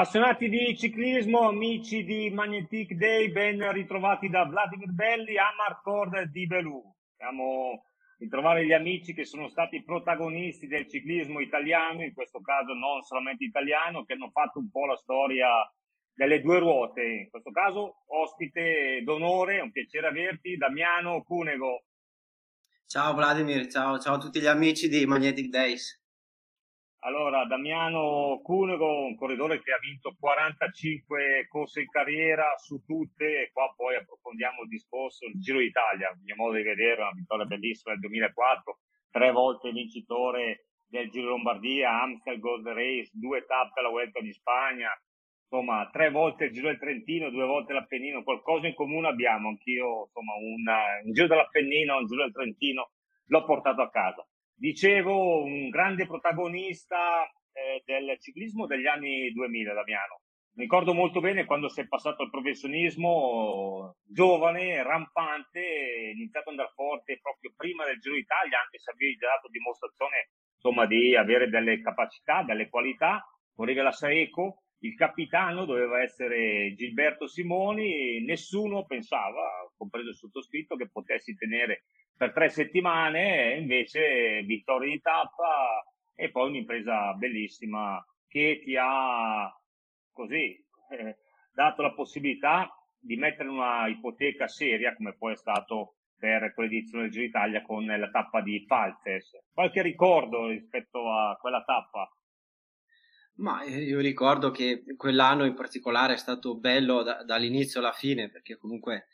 Appassionati 0.00 0.48
di 0.48 0.74
ciclismo, 0.78 1.46
amici 1.46 2.04
di 2.04 2.30
Magnetic 2.30 2.94
Day, 2.94 3.30
ben 3.30 3.70
ritrovati 3.70 4.30
da 4.30 4.46
Vladimir 4.46 4.92
Belli 4.92 5.36
a 5.36 5.52
Marcord 5.54 6.22
di 6.30 6.46
Belù. 6.46 6.82
Siamo 7.14 7.84
ritrovare 8.16 8.64
gli 8.64 8.72
amici 8.72 9.12
che 9.12 9.26
sono 9.26 9.50
stati 9.50 9.84
protagonisti 9.84 10.66
del 10.68 10.88
ciclismo 10.88 11.40
italiano, 11.40 12.02
in 12.02 12.14
questo 12.14 12.40
caso 12.40 12.72
non 12.72 13.02
solamente 13.02 13.44
italiano, 13.44 14.04
che 14.04 14.14
hanno 14.14 14.30
fatto 14.30 14.58
un 14.58 14.70
po' 14.70 14.86
la 14.86 14.96
storia 14.96 15.48
delle 16.14 16.40
due 16.40 16.60
ruote. 16.60 17.02
In 17.02 17.28
questo 17.28 17.50
caso 17.50 18.04
ospite 18.06 19.02
d'onore, 19.04 19.58
è 19.58 19.60
un 19.60 19.70
piacere 19.70 20.06
averti, 20.06 20.56
Damiano 20.56 21.22
Cunego. 21.24 21.84
Ciao 22.86 23.12
Vladimir, 23.12 23.66
ciao, 23.66 23.98
ciao 23.98 24.14
a 24.14 24.18
tutti 24.18 24.40
gli 24.40 24.46
amici 24.46 24.88
di 24.88 25.04
Magnetic 25.04 25.50
Days. 25.50 25.99
Allora, 27.02 27.46
Damiano 27.46 28.40
Cunego, 28.42 29.04
un 29.06 29.16
corridore 29.16 29.62
che 29.62 29.72
ha 29.72 29.78
vinto 29.78 30.14
45 30.20 31.46
corse 31.48 31.80
in 31.80 31.88
carriera 31.88 32.54
su 32.58 32.84
tutte, 32.84 33.24
e 33.40 33.50
qua 33.52 33.72
poi 33.74 33.96
approfondiamo 33.96 34.62
il 34.62 34.68
discorso. 34.68 35.24
Il 35.24 35.40
Giro 35.40 35.60
d'Italia, 35.60 36.10
a 36.10 36.18
mio 36.22 36.34
modo 36.36 36.56
di 36.56 36.62
vedere, 36.62 37.00
una 37.00 37.12
vittoria 37.14 37.46
bellissima 37.46 37.92
nel 37.92 38.02
2004, 38.02 38.78
tre 39.10 39.32
volte 39.32 39.72
vincitore 39.72 40.66
del 40.88 41.08
Giro 41.08 41.30
Lombardia, 41.30 42.02
Amstel 42.02 42.38
Gold 42.38 42.68
Race, 42.68 43.10
due 43.14 43.46
tappe 43.46 43.80
alla 43.80 43.88
Vuelta 43.88 44.20
di 44.20 44.32
Spagna, 44.34 44.90
insomma, 45.48 45.88
tre 45.90 46.10
volte 46.10 46.44
il 46.44 46.52
Giro 46.52 46.68
del 46.68 46.78
Trentino, 46.78 47.30
due 47.30 47.46
volte 47.46 47.72
l'Appennino, 47.72 48.22
qualcosa 48.22 48.66
in 48.66 48.74
comune 48.74 49.08
abbiamo. 49.08 49.48
Anch'io, 49.48 50.04
insomma, 50.04 50.34
un, 50.34 51.06
un 51.06 51.12
Giro 51.12 51.28
dell'Appennino, 51.28 51.96
un 51.96 52.06
Giro 52.06 52.24
del 52.24 52.32
Trentino, 52.32 52.90
l'ho 53.24 53.44
portato 53.44 53.80
a 53.80 53.88
casa. 53.88 54.26
Dicevo, 54.60 55.42
un 55.42 55.70
grande 55.70 56.04
protagonista 56.04 57.24
eh, 57.24 57.82
del 57.86 58.18
ciclismo 58.20 58.66
degli 58.66 58.86
anni 58.86 59.32
2000, 59.32 59.72
Damiano. 59.72 60.20
Mi 60.56 60.64
ricordo 60.64 60.92
molto 60.92 61.20
bene 61.20 61.46
quando 61.46 61.70
sei 61.70 61.88
passato 61.88 62.20
al 62.20 62.28
professionismo, 62.28 63.96
giovane, 64.04 64.82
rampante, 64.82 66.12
iniziato 66.14 66.50
ad 66.50 66.58
andare 66.58 66.74
forte 66.74 67.18
proprio 67.22 67.54
prima 67.56 67.86
del 67.86 68.00
Giro 68.00 68.16
d'Italia, 68.16 68.60
anche 68.60 68.78
se 68.78 68.90
avevi 68.90 69.16
già 69.16 69.28
dato 69.28 69.48
dimostrazione 69.48 70.28
insomma, 70.56 70.84
di 70.84 71.16
avere 71.16 71.48
delle 71.48 71.80
capacità, 71.80 72.42
delle 72.42 72.68
qualità. 72.68 73.24
Correva 73.54 73.84
la 73.84 73.92
Saeco, 73.92 74.64
il 74.80 74.94
capitano 74.94 75.64
doveva 75.64 76.00
essere 76.00 76.74
Gilberto 76.74 77.26
Simoni, 77.26 78.22
nessuno 78.24 78.86
pensava, 78.86 79.70
compreso 79.76 80.10
il 80.10 80.16
sottoscritto, 80.16 80.76
che 80.76 80.88
potessi 80.88 81.34
tenere 81.36 81.84
per 82.16 82.32
tre 82.32 82.48
settimane, 82.48 83.56
invece 83.58 84.42
vittoria 84.42 84.90
di 84.90 85.00
tappa 85.00 85.84
e 86.14 86.30
poi 86.30 86.48
un'impresa 86.50 87.14
bellissima 87.14 88.04
che 88.28 88.60
ti 88.62 88.76
ha 88.78 89.50
così 90.12 90.56
eh, 90.90 91.16
dato 91.52 91.82
la 91.82 91.92
possibilità 91.92 92.70
di 92.98 93.16
mettere 93.16 93.48
una 93.48 93.86
ipoteca 93.88 94.46
seria 94.46 94.94
come 94.94 95.16
poi 95.16 95.32
è 95.32 95.36
stato 95.36 95.94
per 96.16 96.52
quell'edizione 96.52 97.04
del 97.04 97.12
Giro 97.12 97.24
d'Italia 97.24 97.62
con 97.62 97.86
la 97.86 98.10
tappa 98.10 98.42
di 98.42 98.64
Faltes. 98.66 99.30
Qualche 99.52 99.80
ricordo 99.80 100.48
rispetto 100.48 101.10
a 101.10 101.36
quella 101.40 101.62
tappa? 101.64 102.10
Ma 103.40 103.64
io 103.64 104.00
ricordo 104.00 104.50
che 104.50 104.84
quell'anno 104.96 105.44
in 105.44 105.54
particolare 105.54 106.14
è 106.14 106.18
stato 106.18 106.56
bello 106.56 107.02
da, 107.02 107.22
dall'inizio 107.24 107.80
alla 107.80 107.92
fine 107.92 108.28
perché 108.28 108.58
comunque 108.58 109.06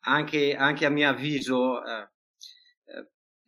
anche, 0.00 0.54
anche 0.56 0.86
a 0.86 0.90
mio 0.90 1.08
avviso 1.08 1.84
eh, 1.84 2.08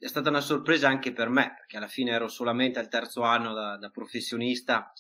è 0.01 0.07
stata 0.07 0.31
una 0.31 0.41
sorpresa 0.41 0.89
anche 0.89 1.13
per 1.13 1.29
me, 1.29 1.55
perché 1.57 1.77
alla 1.77 1.87
fine 1.87 2.13
ero 2.13 2.27
solamente 2.27 2.79
al 2.79 2.89
terzo 2.89 3.21
anno 3.21 3.53
da, 3.53 3.77
da 3.77 3.91
professionista 3.91 4.93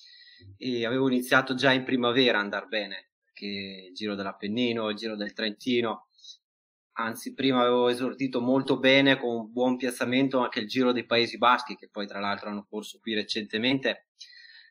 e 0.58 0.84
avevo 0.84 1.08
iniziato 1.08 1.54
già 1.54 1.72
in 1.72 1.84
primavera 1.84 2.36
a 2.36 2.42
andare 2.42 2.66
bene, 2.66 3.10
perché 3.24 3.86
il 3.88 3.94
Giro 3.94 4.14
dell'Appennino, 4.14 4.90
il 4.90 4.96
Giro 4.96 5.16
del 5.16 5.32
Trentino, 5.32 6.08
anzi 6.98 7.32
prima 7.32 7.60
avevo 7.60 7.88
esordito 7.88 8.42
molto 8.42 8.78
bene 8.78 9.18
con 9.18 9.34
un 9.34 9.50
buon 9.50 9.76
piazzamento 9.78 10.38
anche 10.40 10.60
il 10.60 10.68
Giro 10.68 10.92
dei 10.92 11.06
Paesi 11.06 11.38
Baschi, 11.38 11.76
che 11.76 11.88
poi 11.90 12.06
tra 12.06 12.20
l'altro 12.20 12.50
hanno 12.50 12.66
corso 12.68 12.98
qui 13.00 13.14
recentemente. 13.14 14.09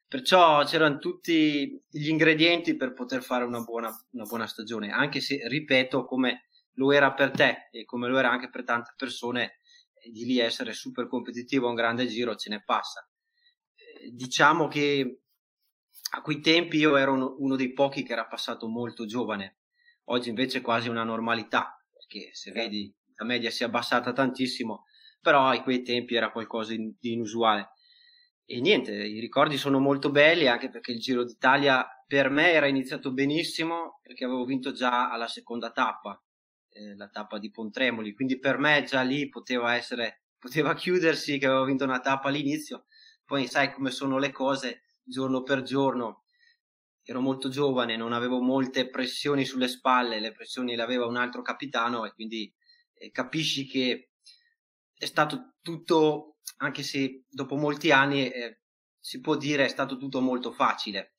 Perciò 0.10 0.64
c'erano 0.64 0.98
tutti 0.98 1.80
gli 1.88 2.08
ingredienti 2.10 2.76
per 2.76 2.94
poter 2.94 3.22
fare 3.22 3.44
una 3.44 3.62
buona, 3.62 3.92
una 4.14 4.24
buona 4.24 4.48
stagione, 4.48 4.90
anche 4.90 5.22
se, 5.22 5.48
ripeto, 5.48 6.04
come 6.04 6.48
lo 6.74 6.92
era 6.92 7.14
per 7.14 7.30
te 7.30 7.70
e 7.72 7.86
come 7.86 8.08
lo 8.08 8.18
era 8.18 8.32
anche 8.32 8.50
per 8.50 8.64
tante 8.64 8.96
persone, 8.98 9.60
di 10.12 10.26
lì 10.26 10.40
essere 10.40 10.74
super 10.74 11.08
competitivo 11.08 11.68
a 11.68 11.70
un 11.70 11.76
grande 11.76 12.08
giro 12.08 12.36
ce 12.36 12.50
ne 12.50 12.64
passa. 12.64 13.08
Eh, 13.76 14.10
diciamo 14.12 14.68
che 14.68 15.22
a 16.16 16.22
quei 16.24 16.40
tempi 16.40 16.78
io 16.78 16.96
ero 16.96 17.14
uno, 17.14 17.36
uno, 17.38 17.56
dei 17.56 17.72
pochi 17.74 18.02
che 18.02 18.14
era 18.14 18.26
passato 18.26 18.68
molto 18.68 19.06
giovane, 19.06 19.60
oggi 20.06 20.30
invece 20.30 20.58
è 20.58 20.62
quasi 20.62 20.90
una 20.90 21.04
normalità, 21.04 21.80
perché 21.92 22.34
se 22.34 22.52
vedi 22.52 22.92
la 23.14 23.26
media 23.26 23.52
si 23.52 23.62
è 23.62 23.68
abbassata 23.68 24.12
tantissimo, 24.12 24.86
però 25.22 25.50
a 25.50 25.62
quei 25.62 25.84
tempi 25.84 26.16
era 26.16 26.32
qualcosa 26.32 26.74
di 26.74 27.12
inusuale. 27.12 27.74
E 28.52 28.62
niente, 28.62 28.92
i 28.92 29.20
ricordi 29.20 29.58
sono 29.58 29.78
molto 29.78 30.10
belli 30.10 30.48
anche 30.48 30.72
perché 30.72 30.92
il 30.92 31.00
Giro 31.00 31.24
d'Italia 31.24 31.86
per 32.08 32.32
me 32.32 32.52
era 32.52 32.66
iniziato 32.66 33.14
benissimo 33.14 34.00
perché 34.02 34.26
avevo 34.26 34.44
vinto 34.44 34.72
già 34.72 35.12
alla 35.12 35.28
seconda 35.28 35.70
tappa 35.70 36.20
eh, 36.70 36.96
la 36.96 37.10
tappa 37.10 37.38
di 37.38 37.52
Pontremoli, 37.52 38.16
quindi 38.16 38.40
per 38.40 38.58
me 38.58 38.84
già 38.88 39.04
lì 39.04 39.30
poteva 39.30 39.76
essere, 39.76 40.24
poteva 40.40 40.74
chiudersi 40.74 41.38
che 41.38 41.46
avevo 41.46 41.66
vinto 41.66 41.84
una 41.84 42.00
tappa 42.00 42.30
all'inizio, 42.30 42.86
poi 43.24 43.46
sai 43.46 43.72
come 43.72 43.92
sono 43.92 44.18
le 44.18 44.32
cose 44.32 44.96
giorno 45.04 45.44
per 45.44 45.62
giorno, 45.62 46.24
ero 47.04 47.22
molto 47.22 47.50
giovane, 47.50 47.98
non 47.98 48.14
avevo 48.14 48.42
molte 48.42 48.90
pressioni 48.90 49.46
sulle 49.46 49.68
spalle, 49.68 50.20
le 50.20 50.32
pressioni 50.32 50.76
le 50.76 50.82
aveva 50.82 51.06
un 51.06 51.18
altro 51.18 51.44
capitano 51.44 52.04
e 52.04 52.14
quindi 52.14 52.52
eh, 52.96 53.12
capisci 53.12 53.68
che 53.68 54.10
è 54.92 55.06
stato 55.06 55.56
tutto, 55.62 56.38
anche 56.62 56.84
se 56.84 57.26
dopo 57.30 57.56
molti 57.56 57.92
anni 57.92 58.30
eh, 58.30 58.62
si 59.00 59.20
può 59.22 59.36
dire 59.36 59.66
è 59.66 59.68
stato 59.68 59.98
tutto 59.98 60.22
molto 60.22 60.52
facile. 60.52 61.16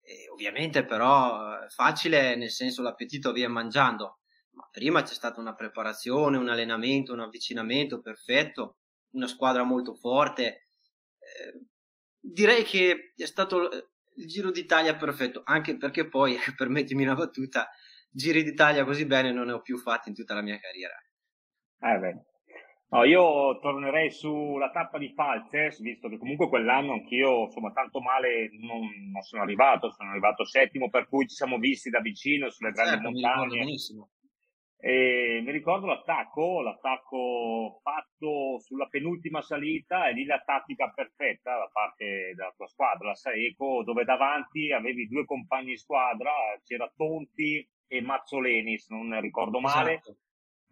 E 0.00 0.28
ovviamente 0.30 0.84
però 0.84 1.62
eh, 1.62 1.68
facile 1.68 2.36
nel 2.36 2.50
senso 2.50 2.82
l'appetito 2.82 3.32
viene 3.32 3.52
mangiando, 3.52 4.20
ma 4.50 4.68
prima 4.70 5.02
c'è 5.02 5.14
stata 5.14 5.40
una 5.40 5.54
preparazione, 5.54 6.36
un 6.36 6.48
allenamento, 6.48 7.12
un 7.12 7.20
avvicinamento 7.20 8.00
perfetto, 8.00 8.78
una 9.10 9.26
squadra 9.26 9.62
molto 9.62 9.94
forte. 9.94 10.68
Eh, 11.18 11.66
direi 12.20 12.64
che 12.64 13.12
è 13.16 13.26
stato 13.26 13.68
il 14.16 14.26
Giro 14.26 14.50
d'Italia 14.50 14.96
perfetto, 14.96 15.42
anche 15.44 15.76
perché 15.76 16.08
poi, 16.08 16.36
permettimi 16.56 17.04
una 17.04 17.14
battuta, 17.14 17.68
Giri 18.10 18.42
d'Italia 18.44 18.84
così 18.84 19.06
bene 19.06 19.32
non 19.32 19.46
ne 19.46 19.52
ho 19.52 19.60
più 19.60 19.76
fatti 19.78 20.08
in 20.08 20.14
tutta 20.14 20.34
la 20.34 20.42
mia 20.42 20.58
carriera. 20.58 20.94
Eh 21.80 21.98
beh. 21.98 22.33
No, 22.94 23.02
io 23.02 23.58
tornerei 23.58 24.12
sulla 24.12 24.70
tappa 24.70 24.98
di 24.98 25.12
Falces, 25.12 25.80
visto 25.80 26.08
che 26.08 26.16
comunque 26.16 26.48
quell'anno 26.48 26.92
anch'io, 26.92 27.46
insomma, 27.46 27.72
tanto 27.72 28.00
male 28.00 28.50
non, 28.52 28.88
non, 29.10 29.20
sono 29.22 29.42
arrivato, 29.42 29.90
sono 29.90 30.10
arrivato 30.10 30.44
settimo, 30.44 30.88
per 30.90 31.08
cui 31.08 31.26
ci 31.26 31.34
siamo 31.34 31.58
visti 31.58 31.90
da 31.90 31.98
vicino 31.98 32.50
sulle 32.50 32.70
grandi 32.70 33.02
certo, 33.02 33.10
montagne. 33.10 33.58
benissimo. 33.58 34.10
E 34.78 35.40
mi 35.44 35.50
ricordo 35.50 35.86
l'attacco, 35.86 36.60
l'attacco 36.60 37.80
fatto 37.82 38.60
sulla 38.60 38.86
penultima 38.86 39.40
salita 39.40 40.06
e 40.06 40.12
lì 40.12 40.24
la 40.24 40.40
tattica 40.44 40.92
perfetta 40.94 41.56
da 41.56 41.68
parte 41.72 42.32
della 42.36 42.52
tua 42.54 42.68
squadra, 42.68 43.08
la 43.08 43.14
Saeco, 43.16 43.82
dove 43.82 44.04
davanti 44.04 44.70
avevi 44.70 45.08
due 45.08 45.24
compagni 45.24 45.70
di 45.70 45.78
squadra, 45.78 46.30
c'era 46.62 46.88
Tonti 46.94 47.68
e 47.88 48.00
Mazzoleni, 48.00 48.78
se 48.78 48.94
non 48.94 49.20
ricordo 49.20 49.58
male. 49.58 49.94
Esatto. 49.94 50.18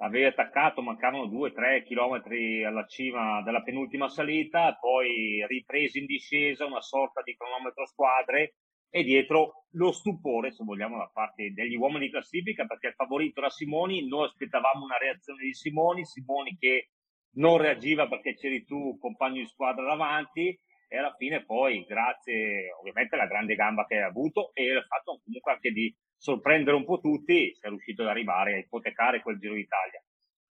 Avevi 0.02 0.24
attaccato, 0.24 0.82
mancavano 0.82 1.26
2-3 1.26 1.84
chilometri 1.84 2.64
alla 2.64 2.84
cima 2.86 3.40
della 3.42 3.62
penultima 3.62 4.08
salita, 4.08 4.76
poi 4.80 5.46
ripresi 5.46 6.00
in 6.00 6.06
discesa, 6.06 6.66
una 6.66 6.80
sorta 6.80 7.22
di 7.22 7.36
cronometro 7.36 7.86
squadre 7.86 8.56
e 8.90 9.04
dietro 9.04 9.66
lo 9.74 9.92
stupore, 9.92 10.50
se 10.50 10.64
vogliamo, 10.64 10.98
da 10.98 11.08
parte 11.12 11.52
degli 11.52 11.76
uomini 11.76 12.06
di 12.06 12.10
classifica, 12.10 12.66
perché 12.66 12.88
il 12.88 12.94
favorito 12.94 13.38
era 13.38 13.48
Simoni, 13.48 14.08
noi 14.08 14.24
aspettavamo 14.24 14.84
una 14.84 14.98
reazione 14.98 15.44
di 15.44 15.54
Simoni, 15.54 16.04
Simoni 16.04 16.56
che 16.58 16.88
non 17.36 17.58
reagiva 17.58 18.08
perché 18.08 18.34
c'eri 18.34 18.64
tu, 18.64 18.98
compagno 18.98 19.40
di 19.40 19.46
squadra 19.46 19.84
davanti, 19.84 20.58
e 20.88 20.98
alla 20.98 21.14
fine 21.16 21.44
poi, 21.44 21.84
grazie 21.84 22.72
ovviamente 22.80 23.14
alla 23.14 23.28
grande 23.28 23.54
gamba 23.54 23.86
che 23.86 23.98
hai 23.98 24.02
avuto 24.02 24.50
e 24.52 24.64
il 24.64 24.84
fatto 24.86 25.20
comunque 25.24 25.52
anche 25.52 25.70
di 25.70 25.94
sorprendere 26.22 26.76
un 26.76 26.84
po' 26.84 27.00
tutti, 27.00 27.52
sei 27.58 27.70
riuscito 27.70 28.02
ad 28.02 28.08
arrivare 28.08 28.54
a 28.54 28.58
ipotecare 28.58 29.22
quel 29.22 29.40
Giro 29.40 29.54
d'Italia. 29.54 30.00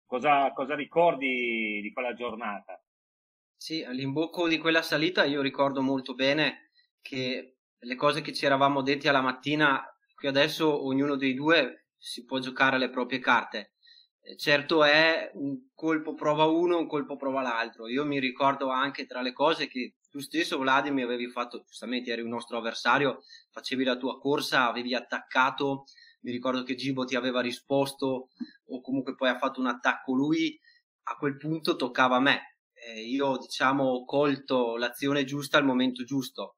Cosa, 0.05 0.51
cosa 0.51 0.75
ricordi 0.75 1.79
di 1.81 1.89
quella 1.93 2.13
giornata? 2.13 2.83
Sì, 3.55 3.81
all'imbocco 3.81 4.49
di 4.49 4.57
quella 4.57 4.81
salita 4.81 5.23
io 5.23 5.41
ricordo 5.41 5.81
molto 5.81 6.15
bene 6.15 6.71
che 7.01 7.59
le 7.79 7.95
cose 7.95 8.19
che 8.19 8.33
ci 8.33 8.45
eravamo 8.45 8.81
detti 8.81 9.07
alla 9.07 9.21
mattina, 9.21 9.81
qui 10.13 10.27
adesso 10.27 10.85
ognuno 10.85 11.15
dei 11.15 11.33
due 11.33 11.85
si 11.97 12.25
può 12.25 12.39
giocare 12.39 12.77
le 12.77 12.89
proprie 12.89 13.19
carte. 13.19 13.75
Eh, 14.19 14.35
certo 14.35 14.83
è 14.83 15.31
un 15.35 15.69
colpo 15.73 16.13
prova 16.13 16.43
uno, 16.43 16.77
un 16.77 16.87
colpo 16.87 17.15
prova 17.15 17.41
l'altro. 17.41 17.87
Io 17.87 18.03
mi 18.05 18.19
ricordo 18.19 18.69
anche 18.69 19.05
tra 19.05 19.21
le 19.21 19.31
cose 19.31 19.67
che 19.67 19.93
tu 20.13 20.19
stesso 20.19 20.59
Vladimir 20.59 21.05
avevi 21.05 21.27
fatto, 21.27 21.63
giustamente 21.65 22.11
eri 22.11 22.21
un 22.21 22.29
nostro 22.29 22.59
avversario, 22.59 23.23
facevi 23.49 23.83
la 23.83 23.97
tua 23.97 24.19
corsa, 24.19 24.69
avevi 24.69 24.93
attaccato, 24.93 25.85
mi 26.21 26.31
ricordo 26.31 26.61
che 26.61 26.75
Gibo 26.75 27.03
ti 27.03 27.15
aveva 27.15 27.41
risposto 27.41 28.29
o 28.65 28.81
comunque 28.81 29.15
poi 29.15 29.29
ha 29.29 29.39
fatto 29.39 29.59
un 29.59 29.65
attacco 29.65 30.13
lui, 30.13 30.55
a 31.05 31.15
quel 31.15 31.37
punto 31.37 31.75
toccava 31.75 32.17
a 32.17 32.19
me. 32.19 32.57
Eh, 32.73 33.01
io 33.01 33.39
diciamo 33.39 33.85
ho 33.85 34.05
colto 34.05 34.77
l'azione 34.77 35.23
giusta 35.23 35.57
al 35.57 35.65
momento 35.65 36.03
giusto 36.03 36.57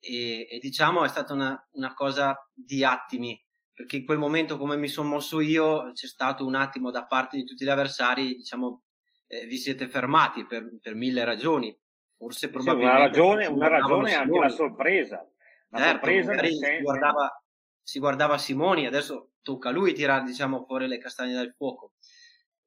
e, 0.00 0.48
e 0.50 0.58
diciamo 0.60 1.04
è 1.04 1.08
stata 1.08 1.32
una, 1.32 1.68
una 1.74 1.94
cosa 1.94 2.34
di 2.52 2.82
attimi 2.82 3.40
perché 3.72 3.98
in 3.98 4.04
quel 4.04 4.18
momento 4.18 4.56
come 4.58 4.76
mi 4.76 4.88
sono 4.88 5.10
mosso 5.10 5.40
io 5.40 5.92
c'è 5.92 6.06
stato 6.06 6.46
un 6.46 6.54
attimo 6.54 6.90
da 6.90 7.04
parte 7.04 7.36
di 7.36 7.44
tutti 7.44 7.64
gli 7.64 7.68
avversari 7.68 8.36
diciamo 8.36 8.84
eh, 9.26 9.46
vi 9.46 9.58
siete 9.58 9.86
fermati 9.86 10.46
per, 10.46 10.78
per 10.80 10.94
mille 10.94 11.24
ragioni 11.24 11.76
forse 12.24 12.50
probabilmente 12.50 12.94
sì, 12.94 12.96
una 12.96 13.06
ragione, 13.06 13.46
una 13.46 13.68
ragione 13.68 14.10
è 14.10 14.14
anche 14.14 14.38
la 14.38 14.48
sorpresa 14.48 15.28
la 15.68 15.78
certo, 15.78 15.92
sorpresa 15.92 16.32
nel 16.32 16.52
senso... 16.52 16.76
si, 16.76 16.82
guardava, 16.82 17.44
si 17.82 17.98
guardava 17.98 18.38
Simoni 18.38 18.86
adesso 18.86 19.32
tocca 19.42 19.68
a 19.68 19.72
lui 19.72 19.92
tirare 19.92 20.24
diciamo 20.24 20.64
fuori 20.64 20.86
le 20.88 20.98
castagne 20.98 21.34
dal 21.34 21.52
fuoco 21.54 21.92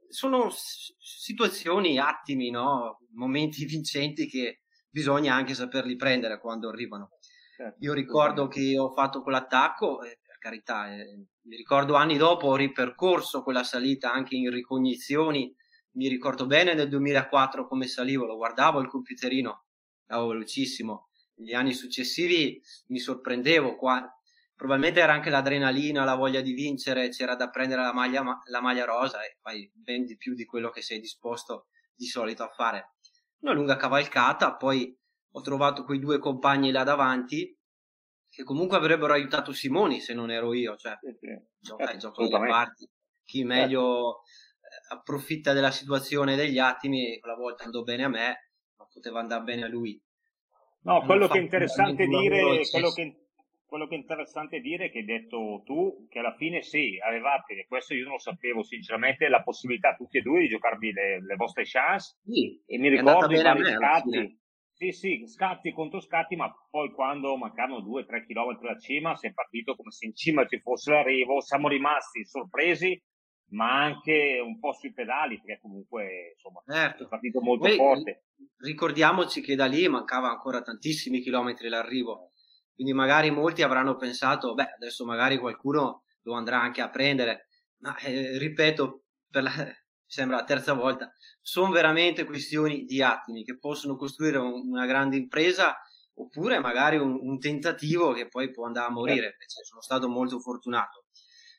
sono 0.09 0.49
situazioni, 0.51 1.99
attimi, 1.99 2.49
no? 2.49 2.99
momenti 3.13 3.65
vincenti 3.65 4.27
che 4.27 4.61
bisogna 4.89 5.35
anche 5.35 5.53
saperli 5.53 5.95
prendere 5.95 6.39
quando 6.39 6.69
arrivano. 6.69 7.11
Certo, 7.55 7.77
Io 7.79 7.93
ricordo 7.93 8.47
che 8.47 8.77
ho 8.77 8.91
fatto 8.91 9.21
quell'attacco, 9.21 10.01
eh, 10.03 10.19
per 10.25 10.37
carità, 10.37 10.93
eh, 10.93 11.25
mi 11.41 11.55
ricordo 11.55 11.95
anni 11.95 12.17
dopo 12.17 12.47
ho 12.47 12.55
ripercorso 12.55 13.41
quella 13.41 13.63
salita 13.63 14.11
anche 14.11 14.35
in 14.35 14.51
ricognizioni, 14.51 15.53
mi 15.97 16.07
ricordo 16.07 16.45
bene 16.45 16.75
nel 16.75 16.87
2004 16.89 17.67
come 17.67 17.87
salivo, 17.87 18.25
lo 18.25 18.35
guardavo 18.35 18.79
il 18.79 18.87
computerino, 18.87 19.65
andavo 20.05 20.29
velocissimo. 20.29 21.09
Negli 21.37 21.53
anni 21.53 21.73
successivi 21.73 22.61
mi 22.87 22.99
sorprendevo, 22.99 23.75
qua, 23.75 24.07
probabilmente 24.55 24.99
era 24.99 25.13
anche 25.13 25.31
l'adrenalina, 25.31 26.03
la 26.03 26.15
voglia 26.15 26.41
di 26.41 26.53
vincere, 26.53 27.09
c'era 27.09 27.35
da 27.35 27.49
prendere 27.49 27.81
la 27.81 27.93
maglia, 27.93 28.23
la 28.45 28.61
maglia 28.61 28.85
rosa 28.85 29.23
e 29.23 29.37
fai 29.41 29.69
ben 29.73 30.05
di 30.05 30.17
più 30.17 30.35
di 30.35 30.45
quello 30.45 30.69
che 30.69 30.81
sei 30.81 30.99
disposto 30.99 31.67
di 31.95 32.05
solito 32.05 32.43
a 32.43 32.49
fare. 32.49 32.93
Una 33.39 33.53
lunga 33.53 33.75
cavalcata, 33.75 34.55
poi 34.55 34.95
ho 35.31 35.41
trovato 35.41 35.83
quei 35.83 35.99
due 35.99 36.19
compagni 36.19 36.71
là 36.71 36.83
davanti 36.83 37.55
che 38.29 38.43
comunque 38.43 38.77
avrebbero 38.77 39.13
aiutato 39.13 39.51
Simoni 39.51 39.99
se 39.99 40.13
non 40.13 40.29
ero 40.29 40.53
io, 40.53 40.75
cioè 40.75 40.95
sì. 41.01 41.09
gioca, 41.57 41.91
le 41.91 42.47
parti, 42.47 42.87
chi 43.23 43.39
certo. 43.39 43.53
meglio 43.53 44.19
eh, 44.19 44.46
approfitta 44.89 45.53
della 45.53 45.71
situazione 45.71 46.35
degli 46.35 46.59
attimi 46.59 47.19
quella 47.19 47.35
volta 47.35 47.63
andò 47.63 47.83
bene 47.83 48.03
a 48.03 48.09
me, 48.09 48.51
ma 48.77 48.87
poteva 48.91 49.19
andare 49.19 49.43
bene 49.43 49.63
a 49.63 49.67
lui. 49.67 49.99
No, 50.83 51.03
quello 51.03 51.27
che 51.27 51.39
è 51.39 51.41
interessante 51.41 52.05
dire, 52.07 52.61
quello 52.69 52.91
che, 52.91 53.27
quello 53.65 53.87
che 53.87 53.95
è 53.95 53.97
interessante 53.97 54.59
dire 54.61 54.85
è 54.85 54.91
che 54.91 54.99
hai 54.99 55.05
detto 55.05 55.61
tu 55.65 56.07
che 56.09 56.19
alla 56.19 56.35
fine 56.35 56.61
sì, 56.61 56.97
avevate, 57.05 57.65
questo 57.67 57.93
io 57.93 58.03
non 58.03 58.13
lo 58.13 58.19
sapevo 58.19 58.63
sinceramente, 58.63 59.27
la 59.27 59.43
possibilità 59.43 59.95
tutti 59.95 60.17
e 60.17 60.21
due 60.21 60.41
di 60.41 60.47
giocarvi 60.47 60.93
le, 60.93 61.21
le 61.21 61.35
vostre 61.35 61.63
chance. 61.65 62.17
Sì, 62.23 62.63
e 62.65 62.77
mi 62.77 62.87
ricordo 62.87 63.33
i 63.33 63.41
vari 63.41 63.65
scatti. 63.65 64.39
sì, 64.71 64.91
sì, 64.91 65.27
scatti 65.27 65.73
contro 65.73 65.99
scatti, 65.99 66.37
ma 66.37 66.49
poi 66.69 66.91
quando 66.91 67.35
mancavano 67.35 67.81
2-3 67.81 68.25
km 68.25 68.61
da 68.61 68.77
cima 68.77 69.15
si 69.17 69.27
è 69.27 69.33
partito 69.33 69.75
come 69.75 69.91
se 69.91 70.05
in 70.05 70.15
cima 70.15 70.45
ci 70.45 70.61
fosse 70.61 70.91
l'arrivo, 70.91 71.41
siamo 71.41 71.67
rimasti 71.67 72.23
sorpresi, 72.23 72.97
ma 73.49 73.83
anche 73.83 74.41
un 74.43 74.59
po' 74.59 74.73
sui 74.73 74.93
pedali, 74.93 75.39
perché 75.39 75.59
comunque 75.61 76.33
insomma 76.35 76.61
certo. 76.67 77.05
è 77.05 77.07
partito 77.07 77.41
molto 77.41 77.67
Beh, 77.67 77.75
forte. 77.75 78.23
Ricordiamoci 78.57 79.41
che 79.41 79.55
da 79.55 79.65
lì 79.65 79.87
mancava 79.87 80.29
ancora 80.29 80.61
tantissimi 80.61 81.21
chilometri 81.21 81.69
l'arrivo, 81.69 82.31
quindi 82.73 82.93
magari 82.93 83.31
molti 83.31 83.61
avranno 83.61 83.95
pensato, 83.95 84.53
beh, 84.53 84.73
adesso 84.75 85.05
magari 85.05 85.37
qualcuno 85.37 86.03
lo 86.23 86.33
andrà 86.33 86.59
anche 86.59 86.81
a 86.81 86.89
prendere, 86.89 87.47
ma 87.79 87.95
eh, 87.97 88.37
ripeto, 88.37 89.03
per 89.29 89.43
la, 89.43 89.51
sembra 90.05 90.37
la 90.37 90.43
terza 90.43 90.73
volta, 90.73 91.11
sono 91.41 91.71
veramente 91.71 92.25
questioni 92.25 92.83
di 92.83 93.01
attimi 93.01 93.43
che 93.43 93.57
possono 93.57 93.95
costruire 93.95 94.37
un, 94.37 94.69
una 94.69 94.85
grande 94.85 95.15
impresa 95.15 95.77
oppure 96.19 96.59
magari 96.59 96.97
un, 96.97 97.17
un, 97.21 97.39
tentativo 97.39 98.11
che 98.11 98.27
poi 98.27 98.51
può 98.51 98.65
andare 98.65 98.87
a 98.87 98.91
morire. 98.91 99.35
Cioè, 99.39 99.63
sono 99.63 99.81
stato 99.81 100.09
molto 100.09 100.39
fortunato. 100.39 101.05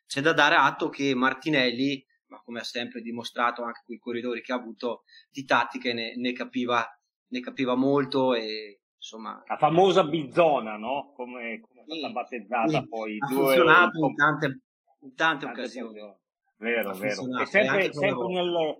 C'è 0.08 0.22
da 0.22 0.32
dare 0.32 0.54
atto 0.54 0.88
che 0.88 1.14
Martinelli, 1.14 2.02
ma 2.28 2.40
come 2.42 2.60
ha 2.60 2.64
sempre 2.64 3.02
dimostrato 3.02 3.62
anche 3.62 3.82
con 3.84 3.94
i 3.94 3.98
corridori 3.98 4.40
che 4.40 4.52
ha 4.52 4.56
avuto, 4.56 5.02
di 5.30 5.44
tattiche 5.44 5.92
ne, 5.92 6.16
ne, 6.16 6.32
capiva, 6.32 6.82
ne 7.28 7.40
capiva 7.40 7.74
molto 7.74 8.32
e 8.32 8.80
insomma... 8.96 9.42
La 9.46 9.58
famosa 9.58 10.04
bizzona, 10.04 10.78
no? 10.78 11.12
Come, 11.14 11.60
come 11.60 11.82
è 11.82 11.84
stata 11.84 12.10
battezzata 12.10 12.80
sì, 12.80 12.88
poi. 12.88 13.16
Ha 13.18 13.26
due, 13.26 13.44
funzionato 13.44 14.06
in 14.06 14.14
tante, 14.14 14.46
in 14.46 15.14
tante, 15.14 15.44
tante 15.44 15.60
occasioni. 15.60 15.88
occasioni. 15.88 16.16
Vero, 16.56 16.94
vero. 16.94 17.40
E 17.42 17.46
sempre, 17.46 17.92
sempre, 17.92 18.28
nel, 18.28 18.76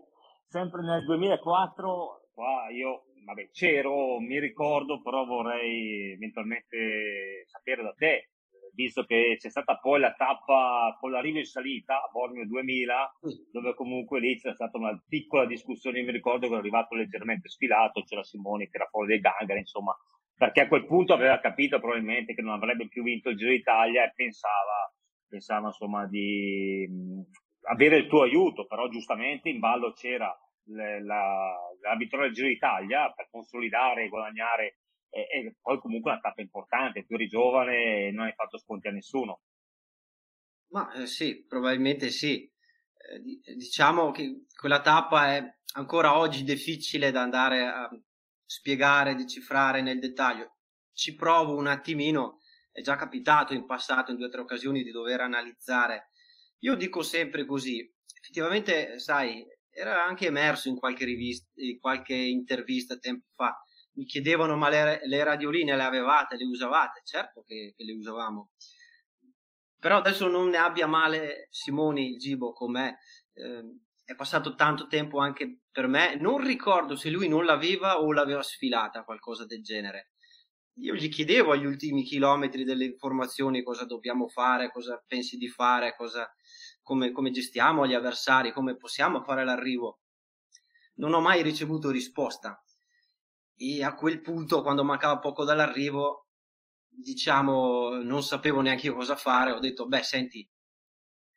sempre 0.47 0.83
nel 0.83 1.05
2004, 1.05 2.29
qua 2.33 2.71
io 2.71 3.05
vabbè, 3.23 3.51
c'ero, 3.51 4.19
mi 4.19 4.41
ricordo, 4.41 5.03
però 5.03 5.27
vorrei 5.27 6.13
eventualmente 6.13 7.45
sapere 7.49 7.83
da 7.83 7.93
te, 7.93 8.31
visto 8.79 9.03
che 9.05 9.35
c'è 9.37 9.51
stata 9.51 9.77
poi 9.77 9.99
la 9.99 10.15
tappa 10.15 10.97
con 11.01 11.11
l'arrivo 11.11 11.39
in 11.39 11.45
salita 11.45 11.97
a 11.97 12.09
Bormio 12.13 12.47
2000, 12.47 13.19
dove 13.51 13.75
comunque 13.75 14.21
lì 14.21 14.39
c'è 14.39 14.55
stata 14.55 14.79
una 14.79 14.97
piccola 15.09 15.47
discussione, 15.47 16.03
mi 16.03 16.13
ricordo 16.13 16.47
che 16.47 16.53
ero 16.53 16.61
arrivato 16.61 16.95
leggermente 16.95 17.49
sfilato, 17.49 18.05
c'era 18.05 18.23
Simoni 18.23 18.69
che 18.69 18.77
era 18.77 18.87
fuori 18.87 19.09
dei 19.09 19.19
gangari, 19.19 19.59
insomma, 19.59 19.97
perché 20.37 20.61
a 20.61 20.69
quel 20.69 20.87
punto 20.87 21.13
aveva 21.13 21.41
capito 21.41 21.81
probabilmente 21.81 22.35
che 22.35 22.43
non 22.43 22.55
avrebbe 22.55 22.87
più 22.87 23.03
vinto 23.03 23.31
il 23.31 23.37
Giro 23.37 23.51
d'Italia 23.51 24.05
e 24.05 24.13
pensava, 24.15 24.95
pensava 25.27 25.67
insomma 25.67 26.07
di 26.07 26.89
avere 27.63 27.97
il 27.97 28.07
tuo 28.07 28.23
aiuto, 28.23 28.65
però 28.67 28.89
giustamente 28.89 29.49
in 29.49 29.59
ballo 29.59 29.93
c'era 29.93 30.33
le, 30.67 31.03
la, 31.03 31.53
la 31.81 31.97
vittoria 31.97 32.27
del 32.27 32.35
Giro 32.35 32.47
d'Italia 32.47 33.13
per 33.13 33.27
consolidare 33.29 34.05
e 34.05 34.09
guadagnare 34.09 34.77
e, 35.11 35.21
e, 35.21 35.57
poi 35.61 35.79
comunque 35.79 36.11
una 36.11 36.21
tappa 36.21 36.41
importante, 36.41 37.05
tu 37.05 37.15
eri 37.15 37.29
giovane 37.29 38.07
e 38.07 38.11
non 38.11 38.27
hai 38.27 38.33
fatto 38.33 38.59
sconti 38.59 38.89
a 38.89 38.93
nessuno. 38.93 39.43
Ma 40.71 40.93
eh, 40.93 41.07
sì, 41.07 41.45
probabilmente 41.47 42.11
sì. 42.11 42.43
Eh, 42.43 43.55
diciamo 43.55 44.11
che 44.11 44.45
quella 44.55 44.81
tappa 44.81 45.35
è 45.35 45.57
ancora 45.75 46.19
oggi 46.19 46.45
difficile 46.45 47.11
da 47.11 47.23
andare 47.23 47.67
a 47.67 47.89
spiegare, 48.45 49.15
decifrare 49.15 49.83
nel 49.83 49.99
dettaglio. 49.99 50.57
Ci 50.93 51.15
provo 51.15 51.57
un 51.57 51.69
attimino, 51.69 52.41
è 52.73 52.81
già 52.81 52.97
capitato 52.97 53.55
in 53.55 53.67
passato 53.67 54.11
in 54.11 54.17
due 54.17 54.27
o 54.27 54.31
tre 54.31 54.41
occasioni 54.41 54.83
di 54.83 54.91
dover 54.91 55.21
analizzare 55.21 56.11
io 56.61 56.75
dico 56.75 57.03
sempre 57.03 57.45
così, 57.45 57.89
effettivamente, 58.21 58.99
sai, 58.99 59.47
era 59.71 60.05
anche 60.05 60.27
emerso 60.27 60.69
in 60.69 60.77
qualche 60.77 61.05
rivista, 61.05 61.49
in 61.57 61.79
qualche 61.79 62.15
intervista 62.15 62.99
tempo 62.99 63.27
fa. 63.35 63.57
Mi 63.99 64.05
chiedevano, 64.05 64.57
ma 64.57 64.69
le, 64.69 65.01
le 65.03 65.25
radioline 65.25 65.75
le 65.75 65.83
avevate, 65.83 66.37
le 66.37 66.45
usavate? 66.45 67.01
Certo 67.03 67.43
che, 67.45 67.75
che, 67.77 67.83
le 67.83 67.95
usavamo. 67.95 68.53
Però 69.81 69.97
adesso 69.97 70.29
non 70.29 70.51
ne 70.51 70.57
abbia 70.57 70.87
male 70.87 71.49
Simoni 71.51 72.13
il 72.13 72.19
Gibo 72.19 72.53
con 72.53 72.71
me. 72.71 72.99
Eh, 73.33 73.65
è 74.05 74.15
passato 74.15 74.55
tanto 74.55 74.87
tempo 74.87 75.19
anche 75.19 75.63
per 75.73 75.89
me. 75.89 76.15
Non 76.15 76.39
ricordo 76.39 76.95
se 76.95 77.11
lui 77.11 77.27
non 77.27 77.45
l'aveva 77.45 78.01
o 78.01 78.13
l'aveva 78.13 78.43
sfilata, 78.43 79.03
qualcosa 79.03 79.45
del 79.45 79.65
genere. 79.65 80.13
Io 80.75 80.95
gli 80.95 81.09
chiedevo 81.09 81.51
agli 81.51 81.67
ultimi 81.67 82.05
chilometri 82.05 82.63
delle 82.63 82.85
informazioni 82.85 83.65
cosa 83.65 83.85
dobbiamo 83.85 84.29
fare, 84.29 84.71
cosa 84.71 85.03
pensi 85.05 85.37
di 85.37 85.49
fare, 85.49 85.97
cosa, 85.97 86.33
come, 86.85 87.11
come 87.11 87.33
gestiamo 87.33 87.85
gli 87.85 87.95
avversari, 87.95 88.53
come 88.53 88.77
possiamo 88.77 89.25
fare 89.25 89.45
l'arrivo. 89.45 90.03
Non 90.99 91.15
ho 91.15 91.21
mai 91.21 91.43
ricevuto 91.43 91.91
risposta. 91.91 92.63
E 93.61 93.83
a 93.83 93.95
quel 93.95 94.21
punto, 94.21 94.63
quando 94.63 94.85
mancava 94.85 95.19
poco 95.19 95.45
dall'arrivo, 95.45 96.29
diciamo, 96.89 98.01
non 98.03 98.23
sapevo 98.23 98.61
neanche 98.61 98.87
io 98.87 98.95
cosa 98.95 99.17
fare. 99.17 99.53
Ho 99.53 99.59
detto, 99.59 99.87
beh, 99.87 100.03
senti, 100.03 100.49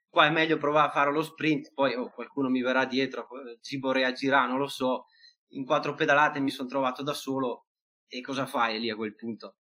qua 0.08 0.26
è 0.28 0.30
meglio 0.30 0.58
provare 0.58 0.88
a 0.90 0.92
fare 0.92 1.12
lo 1.12 1.24
sprint, 1.24 1.74
poi 1.74 1.96
oh, 1.96 2.12
qualcuno 2.12 2.50
mi 2.50 2.62
verrà 2.62 2.86
dietro, 2.86 3.28
Cibo 3.62 3.92
reagirà, 3.92 4.46
non 4.46 4.60
lo 4.60 4.68
so. 4.68 5.06
In 5.54 5.66
quattro 5.66 5.96
pedalate 5.96 6.40
mi 6.40 6.50
sono 6.52 6.68
trovato 6.68 7.02
da 7.04 7.14
solo 7.14 7.68
e 8.08 8.22
cosa 8.22 8.46
fai 8.46 8.80
lì 8.80 8.90
a 8.90 8.96
quel 8.96 9.16
punto? 9.16 9.56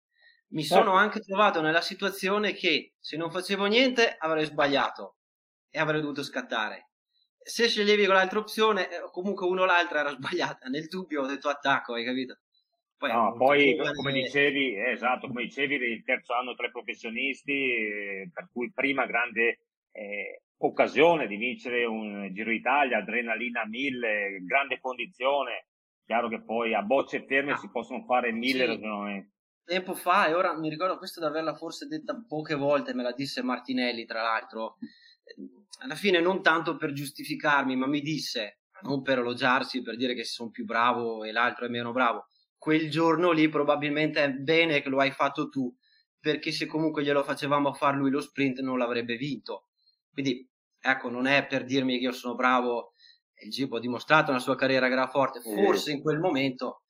Mi 0.48 0.64
sono 0.64 0.92
anche 0.94 1.20
trovato 1.20 1.60
nella 1.60 1.82
situazione 1.82 2.54
che 2.54 2.94
se 2.98 3.16
non 3.16 3.30
facevo 3.30 3.66
niente 3.66 4.16
avrei 4.18 4.46
sbagliato 4.46 5.16
e 5.70 5.78
avrei 5.78 6.00
dovuto 6.00 6.22
scattare. 6.22 6.90
Se 7.36 7.68
sceglievi 7.68 8.04
quell'altra 8.06 8.38
opzione, 8.38 8.90
eh, 8.90 9.10
comunque 9.10 9.46
uno 9.46 9.62
o 9.62 9.64
l'altra 9.66 10.00
era 10.00 10.10
sbagliata. 10.16 10.68
Nel 10.68 10.86
dubbio 10.88 11.22
ho 11.22 11.26
detto 11.26 11.48
attacco, 11.48 11.94
hai 11.94 12.04
capito? 12.04 12.38
Poi, 12.98 13.12
no, 13.12 13.32
poi 13.36 13.76
come 13.94 14.12
dicevi, 14.12 14.74
eh, 14.74 14.90
esatto, 14.90 15.28
come 15.28 15.44
dicevi, 15.44 15.76
il 15.76 16.02
terzo 16.02 16.34
anno 16.34 16.56
tra 16.56 16.66
i 16.66 16.72
professionisti, 16.72 17.52
eh, 17.52 18.30
per 18.34 18.48
cui 18.52 18.72
prima 18.72 19.06
grande 19.06 19.60
eh, 19.92 20.42
occasione 20.58 21.28
di 21.28 21.36
vincere 21.36 21.84
un 21.84 22.28
Giro 22.32 22.50
d'Italia, 22.50 22.98
adrenalina 22.98 23.64
mille, 23.66 24.42
grande 24.44 24.80
condizione, 24.80 25.68
chiaro 26.04 26.28
che 26.28 26.42
poi 26.42 26.74
a 26.74 26.82
bocce 26.82 27.24
ferme 27.24 27.52
ah, 27.52 27.56
si 27.56 27.70
possono 27.70 28.02
fare 28.04 28.32
mille 28.32 28.64
sì. 28.64 28.66
ragionamenti. 28.66 29.32
Tempo 29.64 29.94
fa, 29.94 30.26
e 30.26 30.34
ora 30.34 30.58
mi 30.58 30.68
ricordo 30.68 30.98
questo 30.98 31.20
di 31.20 31.26
averla 31.26 31.54
forse 31.54 31.86
detta 31.86 32.20
poche 32.26 32.56
volte, 32.56 32.94
me 32.94 33.04
la 33.04 33.12
disse 33.12 33.44
Martinelli 33.44 34.06
tra 34.06 34.22
l'altro, 34.22 34.78
alla 35.80 35.94
fine 35.94 36.20
non 36.20 36.42
tanto 36.42 36.76
per 36.76 36.92
giustificarmi, 36.92 37.76
ma 37.76 37.86
mi 37.86 38.00
disse, 38.00 38.62
non 38.82 39.02
per 39.02 39.18
elogiarsi, 39.18 39.82
per 39.82 39.96
dire 39.96 40.14
che 40.14 40.24
sono 40.24 40.50
più 40.50 40.64
bravo 40.64 41.22
e 41.22 41.30
l'altro 41.30 41.66
è 41.66 41.68
meno 41.68 41.92
bravo, 41.92 42.26
quel 42.58 42.90
giorno 42.90 43.30
lì 43.30 43.48
probabilmente 43.48 44.22
è 44.22 44.30
bene 44.30 44.82
che 44.82 44.88
lo 44.88 44.98
hai 44.98 45.12
fatto 45.12 45.48
tu, 45.48 45.74
perché 46.18 46.50
se 46.52 46.66
comunque 46.66 47.02
glielo 47.02 47.22
facevamo 47.22 47.70
a 47.70 47.74
far 47.74 47.94
lui 47.94 48.10
lo 48.10 48.20
sprint 48.20 48.60
non 48.60 48.78
l'avrebbe 48.78 49.16
vinto. 49.16 49.68
Quindi 50.10 50.46
ecco, 50.80 51.08
non 51.10 51.26
è 51.26 51.46
per 51.46 51.64
dirmi 51.64 51.98
che 51.98 52.04
io 52.04 52.12
sono 52.12 52.34
bravo, 52.34 52.92
il 53.40 53.50
Gibo 53.50 53.76
ha 53.76 53.80
dimostrato 53.80 54.30
nella 54.30 54.42
sua 54.42 54.56
carriera 54.56 54.88
gara 54.88 55.06
forte, 55.06 55.40
forse 55.40 55.92
in 55.92 56.02
quel 56.02 56.18
momento, 56.18 56.82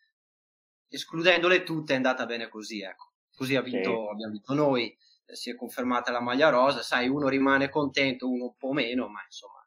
escludendole 0.89 1.63
tutte, 1.63 1.93
è 1.93 1.97
andata 1.97 2.27
bene 2.27 2.49
così, 2.49 2.81
ecco. 2.81 3.13
Così 3.35 3.55
ha 3.55 3.63
vinto, 3.63 3.91
sì. 3.91 4.11
abbiamo 4.13 4.33
vinto 4.33 4.55
noi, 4.55 4.97
si 5.27 5.51
è 5.51 5.55
confermata 5.55 6.11
la 6.11 6.21
maglia 6.21 6.49
rosa, 6.49 6.83
sai, 6.83 7.09
uno 7.09 7.29
rimane 7.29 7.69
contento, 7.69 8.29
uno 8.29 8.45
un 8.45 8.57
po' 8.57 8.73
meno, 8.73 9.09
ma 9.09 9.23
insomma, 9.25 9.58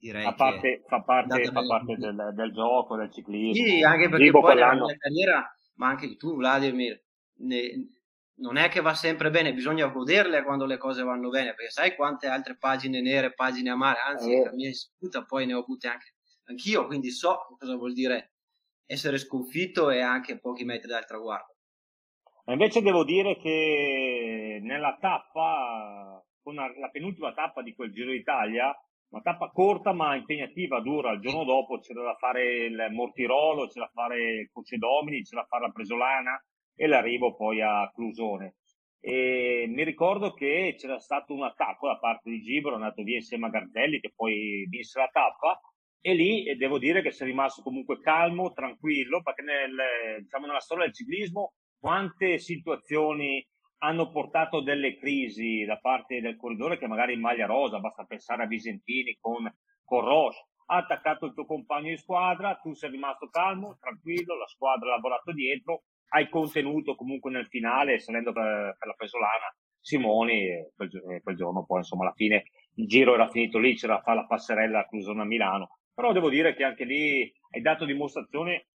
direi 0.00 0.24
fa 0.24 0.32
parte, 0.32 0.82
fa 0.86 1.02
parte, 1.02 1.44
fa 1.44 1.62
parte 1.62 1.96
del, 1.96 2.32
del, 2.34 2.52
gioco, 2.52 2.96
del 2.96 3.12
ciclismo. 3.12 3.52
Sì, 3.52 3.82
anche 3.82 4.08
perché 4.08 4.24
Gibo 4.24 4.40
poi 4.40 4.54
nella 4.54 4.74
mia 4.74 4.96
carriera, 4.96 5.56
ma 5.74 5.88
anche 5.88 6.16
tu 6.16 6.36
Vladimir, 6.36 7.00
ne, 7.40 7.90
non 8.36 8.56
è 8.56 8.68
che 8.70 8.80
va 8.80 8.94
sempre 8.94 9.30
bene, 9.30 9.52
bisogna 9.52 9.86
goderle 9.86 10.42
quando 10.42 10.64
le 10.64 10.78
cose 10.78 11.02
vanno 11.02 11.28
bene, 11.28 11.54
perché 11.54 11.70
sai 11.70 11.94
quante 11.94 12.26
altre 12.26 12.56
pagine 12.56 13.02
nere, 13.02 13.34
pagine 13.34 13.70
amare, 13.70 14.00
anzi 14.00 14.32
eh. 14.32 14.44
la 14.44 14.52
mia 14.52 14.68
disputa 14.68 15.24
poi 15.24 15.44
ne 15.46 15.54
ho 15.54 15.60
avute 15.60 15.88
anche 15.88 16.14
anch'io, 16.44 16.86
quindi 16.86 17.10
so 17.10 17.46
cosa 17.58 17.76
vuol 17.76 17.92
dire 17.92 18.32
essere 18.86 19.18
sconfitto 19.18 19.90
e 19.90 20.00
anche 20.00 20.40
pochi 20.40 20.64
metri 20.64 20.88
dal 20.88 21.06
traguardo. 21.06 21.54
Invece 22.46 22.82
devo 22.82 23.04
dire 23.04 23.36
che 23.36 24.58
nella 24.62 24.96
tappa, 24.98 26.24
con 26.42 26.54
la 26.54 26.88
penultima 26.90 27.32
tappa 27.32 27.62
di 27.62 27.74
quel 27.74 27.92
Giro 27.92 28.10
d'Italia, 28.10 28.74
una 29.10 29.22
tappa 29.22 29.50
corta 29.50 29.92
ma 29.92 30.14
impegnativa, 30.14 30.80
dura, 30.80 31.12
il 31.12 31.20
giorno 31.20 31.44
dopo 31.44 31.78
c'era 31.78 32.02
da 32.02 32.14
fare 32.14 32.64
il 32.64 32.88
Mortirolo, 32.90 33.66
c'era 33.66 33.86
da 33.86 33.92
fare 33.92 34.40
il 34.40 34.50
Coce 34.50 34.76
Domini, 34.76 35.22
c'era 35.22 35.42
da 35.42 35.46
fare 35.48 35.66
la 35.66 35.72
Presolana, 35.72 36.44
e 36.74 36.86
l'arrivo 36.86 37.34
poi 37.34 37.60
a 37.60 37.90
Clusone. 37.92 38.56
E 39.00 39.66
mi 39.68 39.82
ricordo 39.82 40.32
che 40.32 40.74
c'era 40.78 40.98
stato 40.98 41.34
un 41.34 41.42
attacco 41.42 41.88
da 41.88 41.98
parte 41.98 42.30
di 42.30 42.40
Gibro, 42.40 42.72
è 42.72 42.74
andato 42.74 43.02
via 43.02 43.16
insieme 43.16 43.46
a 43.46 43.50
Gardelli 43.50 43.98
che 44.00 44.12
poi 44.14 44.66
vinse 44.68 44.98
la 44.98 45.08
tappa 45.10 45.60
e 46.02 46.14
lì 46.14 46.56
devo 46.56 46.78
dire 46.78 47.02
che 47.02 47.10
si 47.10 47.22
è 47.22 47.26
rimasto 47.26 47.62
comunque 47.62 48.00
calmo, 48.00 48.52
tranquillo, 48.52 49.22
perché 49.22 49.42
nel, 49.42 50.22
diciamo, 50.22 50.46
nella 50.46 50.60
storia 50.60 50.84
del 50.84 50.94
ciclismo 50.94 51.54
quante 51.78 52.38
situazioni 52.38 53.46
hanno 53.82 54.10
portato 54.10 54.60
delle 54.60 54.96
crisi 54.96 55.64
da 55.64 55.78
parte 55.78 56.20
del 56.20 56.36
corridore 56.36 56.78
che 56.78 56.86
magari 56.86 57.14
in 57.14 57.20
maglia 57.20 57.46
rosa, 57.46 57.78
basta 57.78 58.04
pensare 58.04 58.44
a 58.44 58.46
Visentini 58.46 59.16
con, 59.20 59.52
con 59.84 60.04
Roche, 60.04 60.46
ha 60.66 60.76
attaccato 60.76 61.26
il 61.26 61.34
tuo 61.34 61.46
compagno 61.46 61.90
di 61.90 61.96
squadra, 61.96 62.58
tu 62.62 62.72
sei 62.74 62.90
rimasto 62.90 63.28
calmo, 63.28 63.76
tranquillo, 63.80 64.36
la 64.36 64.46
squadra 64.46 64.88
ha 64.88 64.96
lavorato 64.96 65.32
dietro 65.32 65.82
hai 66.10 66.28
contenuto 66.28 66.94
comunque 66.94 67.30
nel 67.30 67.46
finale, 67.46 67.98
salendo 67.98 68.32
per, 68.32 68.76
per 68.78 68.88
la 68.88 68.94
Pesolana, 68.94 69.54
Simoni, 69.80 70.70
quel, 70.74 71.20
quel, 71.22 71.36
giorno 71.36 71.64
poi 71.64 71.78
insomma 71.78 72.04
alla 72.04 72.14
fine 72.14 72.44
il 72.74 72.86
giro 72.86 73.14
era 73.14 73.28
finito 73.28 73.58
lì, 73.58 73.74
c'era 73.74 74.02
la 74.04 74.26
passerella 74.26 74.80
a 74.80 74.86
Clusone 74.86 75.22
a 75.22 75.24
Milano, 75.24 75.78
però 75.94 76.12
devo 76.12 76.28
dire 76.28 76.54
che 76.54 76.64
anche 76.64 76.84
lì 76.84 77.32
hai 77.50 77.60
dato 77.60 77.84
dimostrazione 77.84 78.68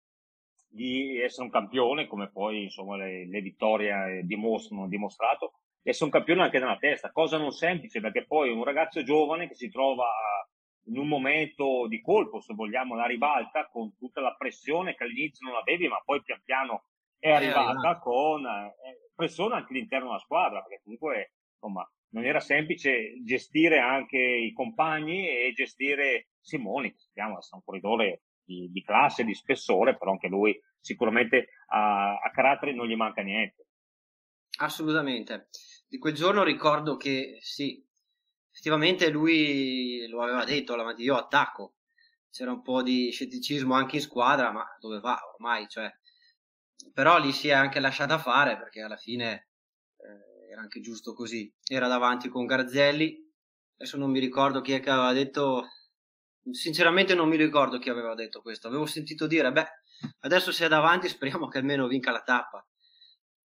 di 0.75 1.21
essere 1.21 1.43
un 1.43 1.51
campione, 1.51 2.05
come 2.05 2.29
poi 2.29 2.63
insomma 2.63 2.97
le, 2.97 3.25
le 3.25 3.41
vittorie 3.41 4.21
dimostrano, 4.25 4.81
hanno 4.81 4.89
dimostrato, 4.89 5.53
essere 5.81 6.05
un 6.05 6.11
campione 6.11 6.41
anche 6.41 6.59
nella 6.59 6.77
testa, 6.77 7.11
cosa 7.11 7.37
non 7.37 7.51
semplice, 7.51 8.01
perché 8.01 8.25
poi 8.25 8.51
un 8.51 8.63
ragazzo 8.63 9.01
giovane 9.01 9.47
che 9.47 9.55
si 9.55 9.69
trova 9.69 10.05
in 10.87 10.97
un 10.97 11.07
momento 11.07 11.87
di 11.87 12.01
colpo, 12.01 12.41
se 12.41 12.53
vogliamo, 12.53 12.95
la 12.95 13.05
ribalta, 13.05 13.67
con 13.67 13.95
tutta 13.95 14.19
la 14.19 14.35
pressione 14.35 14.95
che 14.95 15.03
all'inizio 15.03 15.47
non 15.47 15.57
avevi, 15.57 15.87
ma 15.87 16.01
poi 16.03 16.21
pian 16.21 16.41
piano 16.43 16.85
è 17.17 17.31
arrivata 17.31 17.97
è 17.97 17.99
con 17.99 18.45
eh, 18.45 18.75
pressione 19.15 19.55
anche 19.55 19.71
all'interno 19.71 20.07
della 20.07 20.19
squadra, 20.19 20.61
perché 20.61 20.81
comunque 20.83 21.33
insomma, 21.53 21.89
non 22.09 22.25
era 22.25 22.39
semplice 22.41 23.23
gestire 23.23 23.79
anche 23.79 24.17
i 24.17 24.51
compagni 24.51 25.27
e 25.27 25.53
gestire 25.55 26.31
Simoni, 26.41 26.91
che 26.91 26.99
sappiamo 26.99 27.37
essere 27.37 27.55
un 27.55 27.63
corridore 27.63 28.21
di, 28.45 28.69
di, 28.71 28.83
classe, 28.83 29.23
di 29.23 29.33
spessore, 29.33 29.97
però 29.97 30.11
anche 30.11 30.27
lui 30.27 30.57
sicuramente 30.79 31.49
a, 31.67 32.13
a 32.13 32.31
carattere 32.31 32.73
non 32.73 32.87
gli 32.87 32.95
manca 32.95 33.21
niente. 33.21 33.67
Assolutamente. 34.59 35.49
Di 35.87 35.97
quel 35.97 36.13
giorno 36.13 36.43
ricordo 36.43 36.95
che 36.95 37.37
sì, 37.41 37.83
effettivamente 38.51 39.09
lui 39.09 40.07
lo 40.07 40.21
aveva 40.21 40.43
detto 40.45 40.75
io 40.97 41.15
attacco. 41.15 41.75
C'era 42.29 42.51
un 42.51 42.61
po' 42.61 42.83
di 42.83 43.11
scetticismo 43.11 43.73
anche 43.73 43.97
in 43.97 44.01
squadra, 44.01 44.51
ma 44.51 44.65
dove 44.79 44.99
va 44.99 45.17
ormai? 45.33 45.67
Cioè, 45.67 45.89
però 46.93 47.17
lì 47.17 47.31
si 47.31 47.47
è 47.47 47.53
anche 47.53 47.79
lasciata 47.79 48.17
fare 48.17 48.57
perché 48.57 48.81
alla 48.81 48.97
fine 48.97 49.49
eh, 49.97 50.51
era 50.51 50.61
anche 50.61 50.81
giusto 50.81 51.13
così. 51.13 51.53
Era 51.65 51.87
davanti 51.87 52.27
con 52.29 52.45
Garzelli, 52.45 53.25
adesso 53.77 53.97
non 53.97 54.11
mi 54.11 54.19
ricordo 54.19 54.61
chi 54.61 54.73
è 54.73 54.79
che 54.79 54.89
aveva 54.89 55.13
detto, 55.13 55.67
sinceramente 56.51 57.15
non 57.15 57.29
mi 57.29 57.37
ricordo 57.37 57.79
chi 57.79 57.89
aveva 57.89 58.13
detto 58.13 58.41
questo, 58.41 58.67
avevo 58.67 58.85
sentito 58.85 59.27
dire, 59.27 59.51
beh, 59.51 59.67
adesso 60.21 60.51
sei 60.51 60.67
davanti, 60.67 61.07
speriamo 61.09 61.47
che 61.47 61.57
almeno 61.57 61.87
vinca 61.87 62.11
la 62.11 62.21
tappa. 62.21 62.65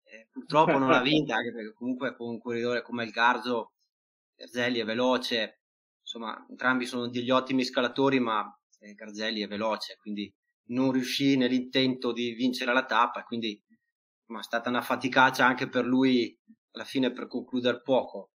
Eh, 0.05 0.29
purtroppo 0.31 0.79
non 0.79 0.89
l'ha 0.89 1.03
vinta, 1.03 1.37
anche 1.37 1.53
perché 1.53 1.73
comunque 1.75 2.17
con 2.17 2.29
un 2.29 2.41
corridore 2.41 2.83
come 2.83 3.05
il 3.05 3.11
Garzo, 3.11 3.73
Garzelli 4.35 4.81
è 4.81 4.85
veloce, 4.85 5.61
insomma, 6.01 6.47
entrambi 6.49 6.87
sono 6.87 7.09
degli 7.09 7.31
ottimi 7.31 7.65
scalatori, 7.65 8.19
ma 8.21 8.47
eh, 8.81 8.95
Garzelli 8.95 9.43
è 9.43 9.49
veloce, 9.49 9.97
quindi 10.01 10.33
non 10.71 10.93
riuscì 10.93 11.37
nell'intento 11.37 12.13
di 12.13 12.33
vincere 12.33 12.73
la 12.73 12.85
tappa, 12.85 13.23
quindi 13.25 13.63
ma 14.29 14.41
è 14.41 14.43
stata 14.43 14.69
una 14.69 14.83
faticaccia 14.83 15.45
anche 15.47 15.69
per 15.69 15.87
lui 15.87 16.39
alla 16.73 16.85
fine 16.85 17.13
per 17.13 17.27
concludere 17.27 17.81
poco. 17.81 18.31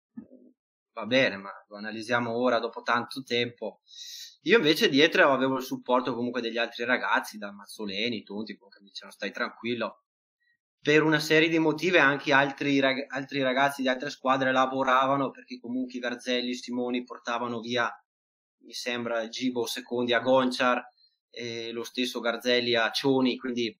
Va 0.93 1.05
bene, 1.07 1.37
ma 1.37 1.49
lo 1.67 1.77
analizziamo 1.77 2.31
ora 2.31 2.59
dopo 2.59 2.83
tanto 2.83 3.23
tempo. 3.23 3.81
Io 4.43 4.57
invece 4.57 4.89
dietro 4.89 5.31
avevo 5.31 5.57
il 5.57 5.63
supporto 5.63 6.13
comunque 6.13 6.39
degli 6.39 6.57
altri 6.57 6.85
ragazzi, 6.85 7.37
da 7.39 7.51
Mazzoleni, 7.51 8.21
tutti, 8.23 8.55
che 8.55 8.79
mi 8.79 8.89
dicevano 8.89 9.11
stai 9.11 9.31
tranquillo. 9.31 10.03
Per 10.79 11.01
una 11.01 11.19
serie 11.19 11.49
di 11.49 11.57
motivi 11.57 11.97
anche 11.97 12.31
altri, 12.31 12.79
rag- 12.79 13.05
altri 13.07 13.41
ragazzi 13.41 13.81
di 13.81 13.87
altre 13.87 14.09
squadre 14.11 14.51
lavoravano 14.51 15.31
perché 15.31 15.59
comunque 15.59 15.97
Garzelli, 15.97 16.53
Simoni 16.53 17.03
portavano 17.03 17.59
via, 17.59 17.89
mi 18.65 18.73
sembra, 18.73 19.27
Gibo 19.29 19.65
secondi 19.65 20.13
a 20.13 20.19
Gonchar, 20.19 20.83
e 21.31 21.71
lo 21.71 21.83
stesso 21.83 22.19
Garzelli 22.19 22.75
a 22.75 22.91
Cioni, 22.91 23.37
quindi 23.37 23.75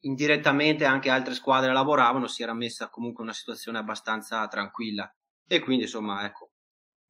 indirettamente 0.00 0.84
anche 0.84 1.10
altre 1.10 1.34
squadre 1.34 1.72
lavoravano, 1.72 2.26
si 2.26 2.42
era 2.42 2.54
messa 2.54 2.88
comunque 2.88 3.22
una 3.22 3.32
situazione 3.32 3.78
abbastanza 3.78 4.46
tranquilla. 4.48 5.14
E 5.46 5.60
quindi 5.60 5.84
insomma, 5.84 6.24
ecco, 6.24 6.50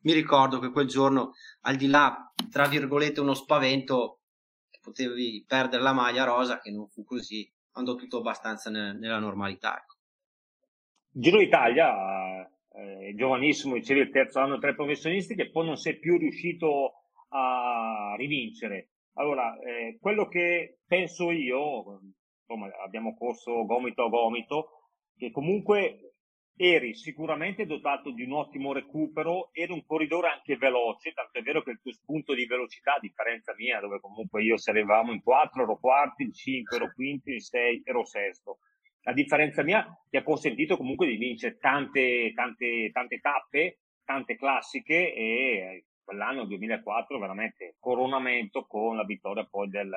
mi 0.02 0.12
ricordo 0.12 0.58
che 0.58 0.70
quel 0.70 0.86
giorno, 0.86 1.32
al 1.62 1.76
di 1.76 1.86
là, 1.86 2.32
tra 2.50 2.66
virgolette, 2.66 3.20
uno 3.20 3.34
spavento, 3.34 4.20
potevi 4.80 5.44
perdere 5.46 5.82
la 5.82 5.92
maglia 5.92 6.24
rosa, 6.24 6.60
che 6.60 6.70
non 6.70 6.88
fu 6.88 7.04
così, 7.04 7.50
andò 7.72 7.94
tutto 7.94 8.18
abbastanza 8.18 8.70
ne- 8.70 8.92
nella 8.92 9.18
normalità. 9.18 9.78
Ecco. 9.78 9.94
Giro 11.10 11.38
d'Italia, 11.38 12.46
eh, 12.46 13.14
giovanissimo, 13.16 13.74
dicevi 13.74 14.00
il 14.00 14.10
terzo 14.10 14.40
anno 14.40 14.58
tra 14.58 14.70
i 14.70 14.74
professionisti, 14.74 15.34
che 15.34 15.50
poi 15.50 15.66
non 15.66 15.76
sei 15.76 15.98
più 15.98 16.18
riuscito 16.18 16.92
a 17.28 18.14
rivincere. 18.18 18.90
Allora, 19.14 19.56
eh, 19.60 19.96
quello 20.00 20.28
che 20.28 20.80
penso 20.86 21.30
io, 21.30 22.00
insomma, 22.40 22.68
abbiamo 22.84 23.16
corso 23.16 23.64
gomito 23.64 24.04
a 24.04 24.08
gomito, 24.08 24.90
che 25.16 25.30
comunque 25.30 26.13
eri 26.56 26.94
sicuramente 26.94 27.66
dotato 27.66 28.10
di 28.10 28.22
un 28.22 28.32
ottimo 28.32 28.72
recupero, 28.72 29.50
eri 29.52 29.72
un 29.72 29.84
corridore 29.84 30.28
anche 30.28 30.56
veloce, 30.56 31.12
tanto 31.12 31.38
è 31.38 31.42
vero 31.42 31.62
che 31.62 31.72
il 31.72 31.80
tuo 31.80 31.92
spunto 31.92 32.34
di 32.34 32.46
velocità, 32.46 32.94
a 32.94 33.00
differenza 33.00 33.54
mia, 33.56 33.80
dove 33.80 34.00
comunque 34.00 34.42
io 34.42 34.56
se 34.56 34.70
arrivavamo 34.70 35.12
in 35.12 35.22
4 35.22 35.62
ero 35.62 35.78
quarto, 35.78 36.22
in 36.22 36.32
5 36.32 36.76
ero 36.76 36.92
quinto, 36.94 37.30
in 37.30 37.40
6 37.40 37.82
ero 37.84 38.04
sesto. 38.04 38.58
La 39.02 39.12
differenza 39.12 39.62
mia 39.62 39.86
ti 40.08 40.16
ha 40.16 40.22
consentito 40.22 40.76
comunque 40.76 41.06
di 41.06 41.16
vincere 41.16 41.58
tante, 41.58 42.32
tante, 42.34 42.90
tante 42.90 43.18
tappe, 43.20 43.78
tante 44.04 44.36
classiche 44.36 45.12
e 45.14 45.84
quell'anno 46.02 46.44
2004 46.44 47.18
veramente 47.18 47.76
coronamento 47.78 48.64
con 48.66 48.96
la 48.96 49.04
vittoria 49.04 49.44
poi 49.44 49.68
del, 49.68 49.92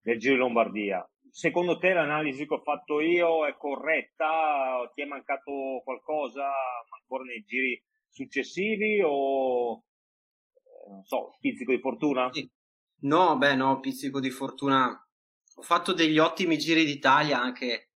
del 0.00 0.18
Giro 0.18 0.34
di 0.34 0.40
Lombardia. 0.40 1.08
Secondo 1.30 1.78
te 1.78 1.92
l'analisi 1.92 2.46
che 2.46 2.54
ho 2.54 2.62
fatto 2.62 3.00
io 3.00 3.46
è 3.46 3.56
corretta? 3.56 4.90
Ti 4.92 5.02
è 5.02 5.04
mancato 5.04 5.80
qualcosa 5.84 6.50
ancora 7.00 7.24
nei 7.24 7.42
giri 7.44 7.82
successivi 8.08 9.00
o 9.04 9.76
eh, 9.76 10.90
non 10.90 11.04
so, 11.04 11.36
pizzico 11.40 11.72
di 11.72 11.80
fortuna? 11.80 12.30
No, 13.02 13.38
beh 13.38 13.54
no, 13.54 13.80
pizzico 13.80 14.20
di 14.20 14.30
fortuna 14.30 14.88
ho 15.54 15.62
fatto 15.62 15.92
degli 15.92 16.18
ottimi 16.18 16.58
giri 16.58 16.84
d'Italia 16.84 17.40
anche 17.40 17.90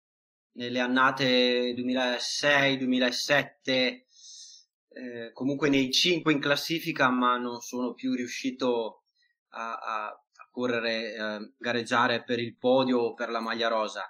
nelle 0.54 0.80
annate 0.80 1.74
2006, 1.74 2.78
2007, 2.78 4.08
eh, 4.90 5.32
comunque 5.34 5.70
nei 5.70 5.92
5 5.92 6.32
in 6.32 6.40
classifica, 6.40 7.10
ma 7.10 7.38
non 7.38 7.62
sono 7.62 7.94
più 7.94 8.14
riuscito 8.14 9.06
a, 9.50 9.74
a 9.74 10.23
correre, 10.54 11.16
eh, 11.16 11.54
gareggiare 11.58 12.24
per 12.24 12.40
il 12.40 12.56
podio 12.58 13.00
o 13.00 13.14
per 13.16 13.30
la 13.30 13.42
maglia 13.42 13.68
rosa. 13.68 14.04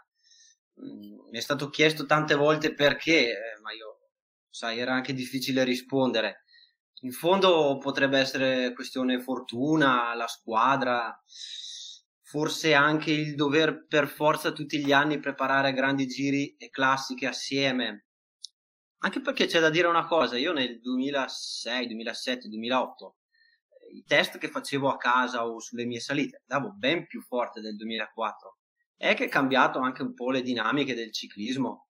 Mm, 0.81 1.29
mi 1.31 1.37
è 1.37 1.39
stato 1.39 1.69
chiesto 1.69 2.05
tante 2.05 2.35
volte 2.35 2.73
perché, 2.73 3.29
eh, 3.31 3.61
ma 3.61 3.71
io, 3.71 4.09
sai, 4.49 4.79
era 4.79 4.93
anche 4.93 5.13
difficile 5.13 5.63
rispondere. 5.63 6.43
In 7.03 7.11
fondo 7.11 7.77
potrebbe 7.79 8.19
essere 8.19 8.73
questione 8.73 9.21
fortuna, 9.21 10.13
la 10.15 10.27
squadra, 10.27 11.17
forse 12.21 12.73
anche 12.73 13.11
il 13.11 13.35
dover 13.35 13.85
per 13.87 14.07
forza 14.07 14.51
tutti 14.51 14.83
gli 14.83 14.91
anni 14.91 15.19
preparare 15.19 15.73
grandi 15.73 16.07
giri 16.07 16.55
e 16.57 16.69
classiche 16.69 17.27
assieme. 17.27 18.07
Anche 18.99 19.21
perché 19.21 19.45
c'è 19.47 19.59
da 19.59 19.69
dire 19.69 19.87
una 19.87 20.05
cosa, 20.05 20.37
io 20.37 20.53
nel 20.53 20.79
2006, 20.79 21.87
2007, 21.87 22.47
2008 22.47 23.15
i 23.93 24.03
test 24.05 24.37
che 24.37 24.49
facevo 24.49 24.89
a 24.89 24.97
casa 24.97 25.45
o 25.45 25.59
sulle 25.59 25.85
mie 25.85 25.99
salite 25.99 26.43
andavo 26.47 26.73
ben 26.73 27.05
più 27.07 27.21
forte 27.21 27.61
del 27.61 27.75
2004 27.75 28.57
è 28.95 29.13
che 29.15 29.25
è 29.25 29.29
cambiato 29.29 29.79
anche 29.79 30.01
un 30.01 30.13
po' 30.13 30.31
le 30.31 30.41
dinamiche 30.41 30.95
del 30.95 31.11
ciclismo. 31.11 31.87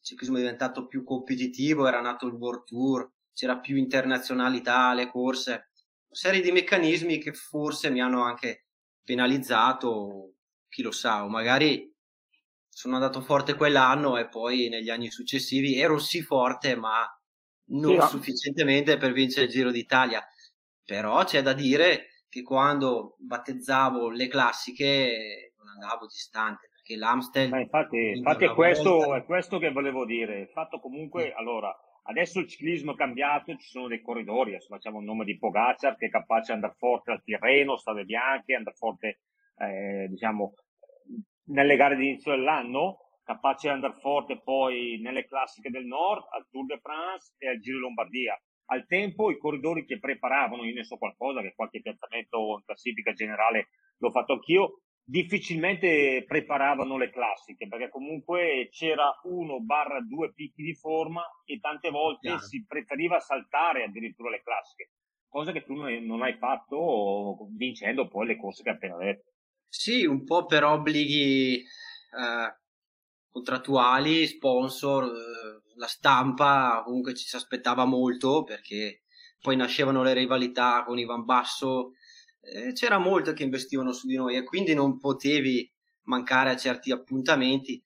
Il 0.00 0.04
ciclismo 0.04 0.36
è 0.36 0.40
diventato 0.40 0.86
più 0.86 1.04
competitivo, 1.04 1.86
era 1.86 2.00
nato 2.00 2.26
il 2.26 2.32
World 2.32 2.64
Tour, 2.64 3.12
c'era 3.32 3.60
più 3.60 3.76
internazionalità 3.76 4.88
alle 4.88 5.08
corse, 5.08 5.50
una 5.52 6.18
serie 6.18 6.40
di 6.40 6.50
meccanismi 6.50 7.18
che 7.18 7.32
forse 7.32 7.90
mi 7.90 8.00
hanno 8.00 8.24
anche 8.24 8.66
penalizzato, 9.04 10.34
chi 10.68 10.82
lo 10.82 10.90
sa, 10.90 11.24
o 11.24 11.28
magari 11.28 11.88
sono 12.68 12.94
andato 12.96 13.20
forte 13.20 13.54
quell'anno 13.54 14.16
e 14.16 14.28
poi 14.28 14.68
negli 14.68 14.90
anni 14.90 15.10
successivi 15.10 15.78
ero 15.78 15.98
sì 15.98 16.22
forte, 16.22 16.74
ma 16.74 17.06
non 17.66 18.00
sì, 18.00 18.08
sufficientemente 18.08 18.96
per 18.96 19.12
vincere 19.12 19.46
il 19.46 19.52
Giro 19.52 19.70
d'Italia. 19.70 20.24
Però 20.90 21.22
c'è 21.22 21.40
da 21.40 21.52
dire 21.52 22.08
che 22.28 22.42
quando 22.42 23.14
battezzavo 23.20 24.10
le 24.10 24.26
classiche 24.26 25.52
non 25.58 25.68
andavo 25.68 26.06
distante 26.06 26.68
perché 26.72 26.96
l'Amstel 26.96 27.48
Ma 27.48 27.60
infatti, 27.60 28.14
infatti 28.16 28.44
è, 28.46 28.52
questo, 28.52 28.96
volta... 28.96 29.16
è 29.18 29.24
questo 29.24 29.58
che 29.58 29.70
volevo 29.70 30.04
dire 30.04 30.40
il 30.40 30.48
fatto 30.48 30.80
comunque 30.80 31.26
sì. 31.26 31.32
allora 31.36 31.72
adesso 32.06 32.40
il 32.40 32.48
ciclismo 32.48 32.94
è 32.94 32.96
cambiato 32.96 33.54
ci 33.56 33.68
sono 33.68 33.86
dei 33.86 34.02
corridori 34.02 34.50
adesso 34.50 34.74
facciamo 34.74 34.98
il 34.98 35.04
nome 35.04 35.24
di 35.24 35.38
Pogacar 35.38 35.94
che 35.94 36.06
è 36.06 36.10
capace 36.10 36.46
di 36.46 36.52
andare 36.54 36.74
forte 36.76 37.12
al 37.12 37.22
Tirreno 37.22 37.76
strade 37.76 38.04
bianche 38.04 38.56
andare 38.56 38.76
forte 38.76 39.20
eh, 39.58 40.08
diciamo 40.08 40.54
nelle 41.50 41.76
gare 41.76 41.94
di 41.94 42.08
inizio 42.08 42.32
dell'anno 42.32 43.20
capace 43.22 43.68
di 43.68 43.74
andare 43.74 43.94
forte 44.00 44.40
poi 44.42 44.98
nelle 45.00 45.24
classiche 45.24 45.70
del 45.70 45.84
nord 45.84 46.24
al 46.30 46.48
Tour 46.50 46.66
de 46.66 46.80
France 46.80 47.34
e 47.38 47.48
al 47.48 47.60
Giro 47.60 47.76
di 47.76 47.82
Lombardia 47.82 48.36
al 48.70 48.86
tempo 48.86 49.30
i 49.30 49.38
corridori 49.38 49.84
che 49.84 49.98
preparavano, 49.98 50.64
io 50.64 50.74
ne 50.74 50.84
so 50.84 50.96
qualcosa, 50.96 51.42
che 51.42 51.54
qualche 51.54 51.80
piazzamento 51.80 52.56
in 52.58 52.64
classifica 52.64 53.12
generale 53.12 53.68
l'ho 53.98 54.10
fatto 54.10 54.34
anch'io, 54.34 54.82
difficilmente 55.02 56.24
preparavano 56.26 56.96
le 56.96 57.10
classiche, 57.10 57.66
perché 57.66 57.88
comunque 57.88 58.68
c'era 58.70 59.10
uno 59.24 59.60
barra 59.60 60.00
due 60.00 60.32
picchi 60.32 60.62
di 60.62 60.74
forma 60.74 61.22
e 61.44 61.58
tante 61.58 61.90
volte 61.90 62.28
yeah. 62.28 62.38
si 62.38 62.64
preferiva 62.64 63.18
saltare 63.18 63.82
addirittura 63.82 64.30
le 64.30 64.42
classiche, 64.42 64.92
cosa 65.28 65.50
che 65.50 65.64
tu 65.64 65.74
non 65.74 66.22
hai 66.22 66.36
fatto 66.36 67.48
vincendo 67.56 68.06
poi 68.06 68.26
le 68.26 68.36
corse 68.36 68.62
che 68.62 68.70
hai 68.70 68.76
appena 68.76 68.96
detto. 68.98 69.32
Sì, 69.66 70.04
un 70.04 70.24
po' 70.24 70.46
per 70.46 70.62
obblighi 70.62 71.56
eh, 71.56 72.54
contrattuali, 73.30 74.26
sponsor, 74.26 75.04
eh, 75.04 75.69
la 75.80 75.86
stampa 75.86 76.82
comunque 76.84 77.14
ci 77.14 77.26
si 77.26 77.34
aspettava 77.34 77.86
molto 77.86 78.44
perché 78.44 79.04
poi 79.40 79.56
nascevano 79.56 80.02
le 80.02 80.12
rivalità 80.12 80.84
con 80.84 80.98
Ivan 80.98 81.24
Basso, 81.24 81.92
eh, 82.42 82.72
c'era 82.74 82.98
molto 82.98 83.32
che 83.32 83.42
investivano 83.42 83.92
su 83.92 84.06
di 84.06 84.16
noi 84.16 84.36
e 84.36 84.44
quindi 84.44 84.74
non 84.74 84.98
potevi 84.98 85.68
mancare 86.02 86.50
a 86.50 86.56
certi 86.56 86.92
appuntamenti. 86.92 87.82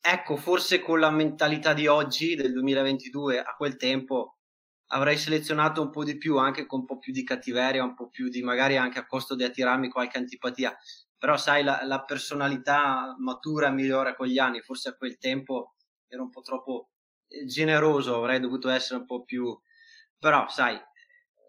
Ecco, 0.00 0.36
forse 0.36 0.80
con 0.80 1.00
la 1.00 1.10
mentalità 1.10 1.74
di 1.74 1.86
oggi, 1.86 2.34
del 2.34 2.52
2022, 2.52 3.40
a 3.40 3.54
quel 3.56 3.76
tempo 3.76 4.38
avrei 4.88 5.18
selezionato 5.18 5.82
un 5.82 5.90
po' 5.90 6.04
di 6.04 6.16
più, 6.16 6.38
anche 6.38 6.66
con 6.66 6.80
un 6.80 6.86
po' 6.86 6.98
più 6.98 7.12
di 7.12 7.24
cattiveria, 7.24 7.84
un 7.84 7.94
po' 7.94 8.08
più 8.08 8.28
di 8.28 8.42
magari 8.42 8.76
anche 8.76 8.98
a 8.98 9.06
costo 9.06 9.34
di 9.34 9.44
attirarmi 9.44 9.90
qualche 9.90 10.18
antipatia. 10.18 10.74
Però 11.18 11.36
sai, 11.36 11.62
la, 11.62 11.84
la 11.84 12.02
personalità 12.04 13.14
matura 13.18 13.70
migliora 13.70 14.14
con 14.14 14.26
gli 14.26 14.38
anni, 14.38 14.60
forse 14.60 14.90
a 14.90 14.94
quel 14.94 15.18
tempo 15.18 15.74
era 16.06 16.22
un 16.22 16.30
po' 16.30 16.42
troppo 16.42 16.90
generoso, 17.46 18.16
avrei 18.16 18.40
dovuto 18.40 18.68
essere 18.68 19.00
un 19.00 19.06
po' 19.06 19.24
più... 19.24 19.56
però 20.18 20.48
sai, 20.48 20.78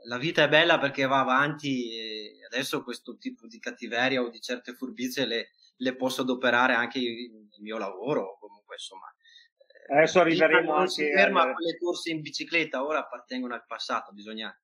la 0.08 0.18
vita 0.18 0.44
è 0.44 0.50
bella 0.50 0.78
perché 0.80 1.06
va 1.06 1.20
avanti 1.20 1.92
e 1.92 2.46
adesso 2.52 2.84
questo 2.84 3.18
tipo 3.18 3.48
di 3.48 3.60
cattiveria 3.60 4.22
o 4.22 4.30
di 4.30 4.40
certe 4.40 4.74
furbizie 4.74 5.26
le, 5.26 5.50
le 5.78 5.96
posso 5.96 6.22
adoperare 6.22 6.74
anche 6.74 7.00
nel 7.00 7.62
mio 7.62 7.78
lavoro, 7.78 8.38
comunque 8.40 8.76
insomma. 8.76 9.14
Adesso 9.88 10.20
arriveremo 10.20 10.72
non 10.72 10.80
anche... 10.82 10.92
si 10.92 11.12
ferma 11.12 11.44
con 11.44 11.64
le 11.64 11.78
corse 11.78 12.12
in 12.12 12.22
bicicletta, 12.22 12.84
ora 12.84 13.00
appartengono 13.00 13.54
al 13.54 13.66
passato, 13.66 14.12
bisogna... 14.14 14.56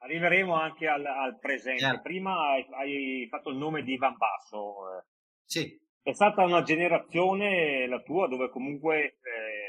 Arriveremo 0.00 0.54
anche 0.54 0.86
al, 0.86 1.04
al 1.04 1.40
presente. 1.40 1.82
Yeah. 1.82 2.00
Prima 2.00 2.50
hai, 2.50 2.66
hai, 2.70 3.26
fatto 3.28 3.50
il 3.50 3.56
nome 3.56 3.82
di 3.82 3.94
Ivan 3.94 4.16
Basso. 4.16 4.96
Eh. 4.96 5.04
Sì. 5.44 5.76
È 6.00 6.12
stata 6.12 6.44
una 6.44 6.62
generazione, 6.62 7.88
la 7.88 8.00
tua, 8.02 8.28
dove 8.28 8.48
comunque 8.48 9.18
eh, 9.20 9.67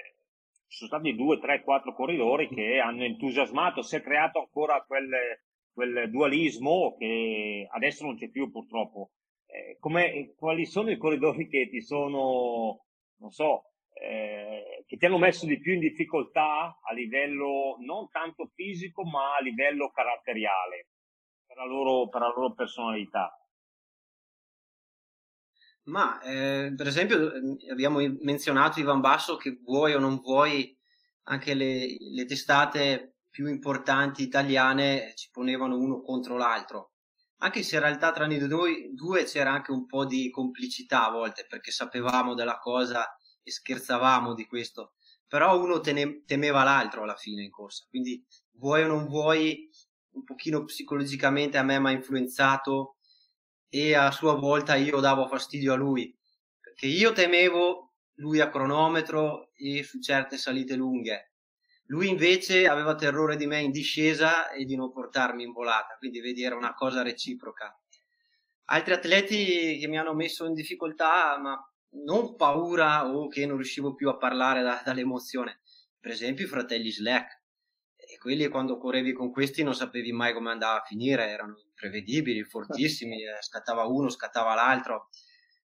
ci 0.69 0.77
sono 0.77 0.89
stati 1.01 1.15
due, 1.15 1.39
tre, 1.39 1.63
quattro 1.63 1.93
corridori 1.93 2.47
che 2.47 2.79
hanno 2.79 3.03
entusiasmato, 3.03 3.82
si 3.82 3.95
è 3.95 4.01
creato 4.01 4.39
ancora 4.39 4.84
quel, 4.86 5.10
quel 5.73 6.10
dualismo 6.12 6.95
che 6.95 7.67
adesso 7.71 8.05
non 8.05 8.15
c'è 8.15 8.29
più 8.29 8.51
purtroppo. 8.51 9.12
Eh, 9.47 9.77
come, 9.79 10.36
quali 10.38 10.65
sono 10.65 10.91
i 10.91 10.97
corridori 10.97 11.49
che 11.49 11.69
ti 11.69 11.82
sono, 11.82 12.86
non 13.17 13.32
so, 13.32 13.71
eh, 13.93 14.84
che 14.86 14.97
ti 14.97 15.05
hanno 15.08 15.17
messo 15.17 15.47
di 15.47 15.60
più 15.60 15.73
in 15.73 15.79
difficoltà 15.79 16.79
a 16.84 16.93
livello 16.93 17.77
non 17.79 18.08
tanto 18.12 18.51
fisico 18.53 19.03
ma 19.03 19.36
a 19.38 19.41
livello 19.41 19.89
caratteriale 19.89 20.89
per 21.47 21.58
la 21.58 21.65
loro, 21.65 22.08
per 22.10 22.21
la 22.21 22.27
loro 22.27 22.53
personalità? 22.53 23.38
Ma 25.89 26.19
eh, 26.21 26.73
per 26.75 26.88
esempio 26.88 27.32
abbiamo 27.71 27.99
menzionato 28.21 28.80
Ivan 28.80 29.02
Basso 29.02 29.38
che 29.38 29.60
vuoi 29.63 29.93
o 29.93 29.99
non 29.99 30.19
vuoi 30.19 30.78
anche 31.23 31.54
le, 31.54 31.95
le 31.99 32.25
testate 32.25 33.15
più 33.30 33.47
importanti 33.47 34.23
italiane 34.23 35.13
ci 35.15 35.30
ponevano 35.32 35.78
uno 35.78 36.02
contro 36.02 36.38
l'altro. 36.38 36.91
Anche 37.41 37.63
se 37.63 37.75
in 37.75 37.82
realtà 37.82 38.12
tra 38.12 38.28
noi 38.28 38.93
due 38.93 39.23
c'era 39.23 39.52
anche 39.52 39.71
un 39.71 39.86
po' 39.86 40.06
di 40.06 40.30
complicità 40.30 41.08
a 41.08 41.12
volte 41.12 41.45
perché 41.47 41.71
sapevamo 41.71 42.34
della 42.34 42.58
cosa 42.60 43.06
e 43.41 43.52
scherzavamo 43.52 44.34
di 44.34 44.45
questo. 44.45 44.93
Però 45.28 45.62
uno 45.62 45.80
tene, 45.80 46.23
temeva 46.25 46.63
l'altro 46.63 47.04
alla 47.04 47.15
fine 47.15 47.43
in 47.43 47.52
corsa. 47.52 47.86
Quindi 47.89 48.23
vuoi 48.54 48.84
o 48.84 48.88
non 48.88 49.08
vuoi 49.08 49.69
un 50.12 50.23
pochino 50.23 50.65
psicologicamente 50.65 51.58
a 51.58 51.63
me 51.63 51.80
mi 51.80 51.88
ha 51.88 51.91
influenzato 51.91 52.97
e 53.69 53.93
a 53.93 54.12
sua 54.12 54.34
volta 54.34 54.75
io 54.75 54.99
davo 54.99 55.27
fastidio 55.27 55.73
a 55.73 55.75
lui 55.75 56.13
perché 56.60 56.88
io 56.88 57.13
temevo 57.13 57.93
lui 58.15 58.39
a 58.39 58.49
cronometro 58.49 59.51
e 59.55 59.84
su 59.84 59.99
certe 59.99 60.38
salite 60.38 60.75
lunghe. 60.75 61.34
Lui 61.86 62.10
invece 62.10 62.67
aveva 62.67 62.95
terrore 62.95 63.36
di 63.36 63.47
me 63.47 63.62
in 63.62 63.71
discesa 63.71 64.49
e 64.49 64.65
di 64.65 64.75
non 64.75 64.91
portarmi 64.91 65.43
in 65.43 65.51
volata 65.51 65.95
quindi 65.97 66.19
vedi 66.19 66.43
era 66.43 66.55
una 66.55 66.73
cosa 66.73 67.01
reciproca. 67.01 67.77
Altri 68.65 68.93
atleti 68.93 69.77
che 69.79 69.88
mi 69.88 69.97
hanno 69.97 70.13
messo 70.13 70.45
in 70.45 70.53
difficoltà 70.53 71.38
ma 71.39 71.58
non 71.91 72.36
paura 72.36 73.08
o 73.08 73.27
che 73.27 73.45
non 73.45 73.58
riuscivo 73.58 73.95
più 73.95 74.10
a 74.10 74.17
parlare 74.17 74.62
da, 74.62 74.82
dall'emozione. 74.84 75.62
Per 75.99 76.12
esempio 76.12 76.45
i 76.45 76.49
fratelli 76.49 76.91
Slack. 76.91 77.38
E 77.95 78.17
quelli 78.17 78.47
quando 78.47 78.77
correvi 78.77 79.13
con 79.13 79.32
questi 79.32 79.63
non 79.63 79.75
sapevi 79.75 80.12
mai 80.12 80.34
come 80.34 80.49
andava 80.51 80.82
a 80.82 80.86
finire, 80.86 81.27
erano 81.27 81.55
imprevedibili, 81.79 82.43
fortissimi, 82.43 83.23
eh, 83.23 83.41
scattava 83.41 83.85
uno, 83.85 84.09
scattava 84.09 84.53
l'altro 84.53 85.07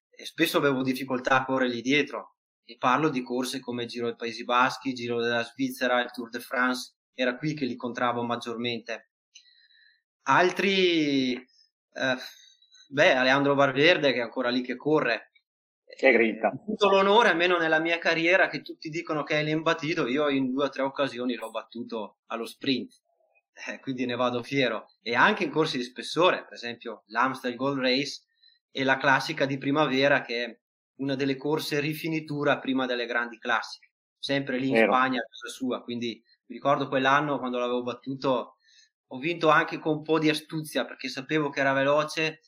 e 0.09 0.25
spesso 0.25 0.57
avevo 0.57 0.81
difficoltà 0.81 1.41
a 1.41 1.45
corrergli 1.45 1.81
dietro 1.81 2.37
e 2.63 2.77
parlo 2.77 3.09
di 3.09 3.21
corse 3.21 3.59
come 3.59 3.85
Giro 3.85 4.07
dei 4.07 4.15
Paesi 4.15 4.45
Baschi, 4.45 4.93
Giro 4.93 5.21
della 5.21 5.43
Svizzera, 5.43 6.01
il 6.01 6.11
Tour 6.11 6.29
de 6.29 6.39
France, 6.39 6.95
era 7.13 7.35
qui 7.35 7.53
che 7.53 7.65
li 7.65 7.73
incontravo 7.73 8.23
maggiormente. 8.23 9.11
Altri, 10.23 11.33
eh, 11.33 12.17
beh, 12.89 13.15
Alejandro 13.15 13.53
Valverde 13.53 14.13
che 14.13 14.19
è 14.19 14.23
ancora 14.23 14.49
lì 14.49 14.61
che 14.61 14.77
corre, 14.77 15.31
che 15.95 16.11
grinta. 16.11 16.47
Ho 16.47 16.61
avuto 16.63 16.89
l'onore, 16.89 17.29
almeno 17.29 17.57
nella 17.57 17.79
mia 17.79 17.99
carriera, 17.99 18.47
che 18.47 18.61
tutti 18.61 18.89
dicono 18.89 19.23
che 19.23 19.39
è 19.39 19.43
l'imbattuto, 19.43 20.07
io 20.07 20.29
in 20.29 20.51
due 20.51 20.65
o 20.65 20.69
tre 20.69 20.81
occasioni 20.81 21.35
l'ho 21.35 21.51
battuto 21.51 22.17
allo 22.27 22.45
sprint, 22.45 23.01
eh, 23.67 23.79
quindi 23.79 24.05
ne 24.05 24.15
vado 24.15 24.43
fiero. 24.43 24.87
E 25.01 25.15
anche 25.15 25.43
in 25.45 25.51
corsi 25.51 25.77
di 25.77 25.83
spessore, 25.83 26.43
per 26.43 26.53
esempio 26.53 27.03
l'Amstel 27.07 27.55
Gold 27.55 27.79
Race, 27.79 28.23
e 28.71 28.83
la 28.83 28.97
classica 28.97 29.45
di 29.45 29.57
primavera 29.57 30.21
che 30.21 30.43
è 30.43 30.59
una 30.95 31.15
delle 31.15 31.37
corse 31.37 31.79
rifinitura 31.79 32.59
prima 32.59 32.85
delle 32.85 33.05
grandi 33.05 33.37
classiche, 33.37 33.91
sempre 34.19 34.57
lì 34.57 34.69
in 34.69 34.75
Vero. 34.75 34.87
Spagna, 34.87 35.21
casa 35.21 35.53
sua, 35.53 35.81
quindi 35.81 36.21
mi 36.47 36.55
ricordo 36.55 36.87
quell'anno 36.87 37.39
quando 37.39 37.57
l'avevo 37.57 37.83
battuto, 37.83 38.57
ho 39.07 39.17
vinto 39.19 39.49
anche 39.49 39.79
con 39.79 39.97
un 39.97 40.03
po' 40.03 40.19
di 40.19 40.29
astuzia 40.29 40.85
perché 40.85 41.07
sapevo 41.09 41.49
che 41.49 41.59
era 41.61 41.73
veloce, 41.73 42.41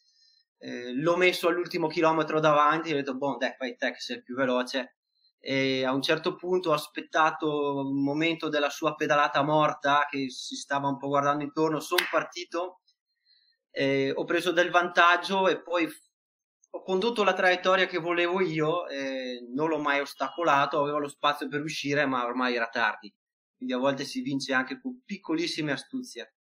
eh, 0.59 0.93
l'ho 0.93 1.15
messo 1.17 1.47
all'ultimo 1.47 1.87
chilometro 1.87 2.39
davanti 2.39 2.89
e 2.89 2.93
ho 2.93 2.95
detto, 2.97 3.15
boh, 3.15 3.37
dai, 3.37 3.53
fai 3.57 3.75
te 3.77 3.91
che 3.91 3.99
sei 3.99 4.21
più 4.21 4.35
veloce. 4.35 4.96
E 5.39 5.85
a 5.85 5.93
un 5.93 6.01
certo 6.01 6.35
punto 6.35 6.71
ho 6.71 6.73
aspettato 6.73 7.79
un 7.85 8.03
momento 8.03 8.49
della 8.49 8.69
sua 8.69 8.95
pedalata 8.95 9.43
morta 9.43 10.05
che 10.09 10.29
si 10.29 10.55
stava 10.55 10.87
un 10.87 10.97
po' 10.97 11.07
guardando 11.07 11.43
intorno, 11.43 11.79
sono 11.79 12.03
partito, 12.11 12.81
eh, 13.71 14.11
ho 14.13 14.25
preso 14.25 14.51
del 14.51 14.71
vantaggio 14.71 15.47
e 15.47 15.61
poi 15.61 15.87
ho 16.69 16.81
condotto 16.83 17.23
la 17.23 17.33
traiettoria 17.33 17.85
che 17.85 17.99
volevo 17.99 18.41
io, 18.41 18.87
eh, 18.87 19.39
non 19.53 19.69
l'ho 19.69 19.79
mai 19.79 19.99
ostacolato, 19.99 20.81
avevo 20.81 20.99
lo 20.99 21.07
spazio 21.07 21.47
per 21.47 21.61
uscire, 21.61 22.05
ma 22.05 22.25
ormai 22.25 22.55
era 22.55 22.67
tardi. 22.67 23.13
Quindi 23.55 23.73
a 23.73 23.79
volte 23.79 24.03
si 24.03 24.21
vince 24.21 24.53
anche 24.53 24.79
con 24.79 25.01
piccolissime 25.03 25.71
astuzie. 25.71 26.33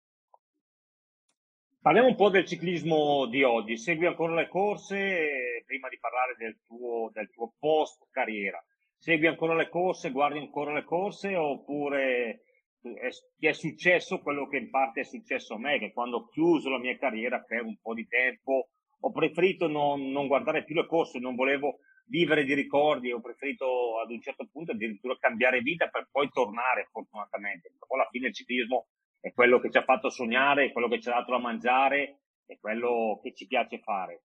Parliamo 1.80 2.08
un 2.08 2.16
po' 2.16 2.30
del 2.30 2.46
ciclismo 2.46 3.28
di 3.28 3.44
oggi. 3.44 3.78
Segui 3.78 4.08
ancora 4.08 4.34
le 4.34 4.50
corse 4.50 5.64
prima 5.66 5.88
di 5.88 6.00
parlare 6.00 6.36
del 6.36 6.60
tuo, 6.66 7.12
del 7.14 7.30
tuo 7.30 7.54
post 7.60 8.08
carriera. 8.10 8.62
Segui 9.06 9.28
ancora 9.28 9.54
le 9.54 9.70
corse, 9.70 10.10
guardi 10.10 10.40
ancora 10.40 10.74
le 10.74 10.84
corse 10.84 11.36
oppure 11.36 12.42
è, 12.82 13.10
ti 13.38 13.46
è 13.46 13.54
successo 13.54 14.20
quello 14.20 14.48
che 14.48 14.58
in 14.58 14.72
parte 14.72 15.02
è 15.02 15.04
successo 15.04 15.54
a 15.54 15.60
me, 15.60 15.78
che 15.78 15.94
quando 15.94 16.18
ho 16.18 16.28
chiuso 16.28 16.72
la 16.72 16.80
mia 16.80 16.98
carriera 16.98 17.40
per 17.40 17.62
un 17.62 17.78
po' 17.80 17.94
di 17.94 18.08
tempo 18.08 18.70
ho 19.00 19.12
preferito 19.12 19.68
non, 19.68 20.10
non 20.10 20.26
guardare 20.26 20.64
più 20.64 20.74
le 20.74 20.88
corse, 20.88 21.20
non 21.20 21.36
volevo 21.36 21.82
vivere 22.08 22.46
di 22.46 22.56
ricordi, 22.56 23.12
ho 23.12 23.22
preferito 23.22 24.00
ad 24.00 24.10
un 24.10 24.20
certo 24.22 24.50
punto 24.52 24.72
addirittura 24.72 25.16
cambiare 25.20 25.62
vita 25.62 25.88
per 25.88 26.08
poi 26.12 26.28
tornare 26.32 26.88
fortunatamente. 26.92 27.76
Poi 27.78 28.00
alla 28.00 28.10
fine 28.10 28.30
il 28.30 28.34
ciclismo 28.34 28.88
è 29.20 29.32
quello 29.34 29.60
che 29.60 29.70
ci 29.70 29.78
ha 29.78 29.84
fatto 29.84 30.10
sognare, 30.10 30.66
è 30.66 30.72
quello 30.72 30.88
che 30.88 31.00
ci 31.00 31.10
ha 31.10 31.14
dato 31.14 31.30
da 31.30 31.38
mangiare, 31.38 32.22
è 32.48 32.58
quello 32.58 33.20
che 33.22 33.36
ci 33.36 33.46
piace 33.46 33.78
fare. 33.82 34.24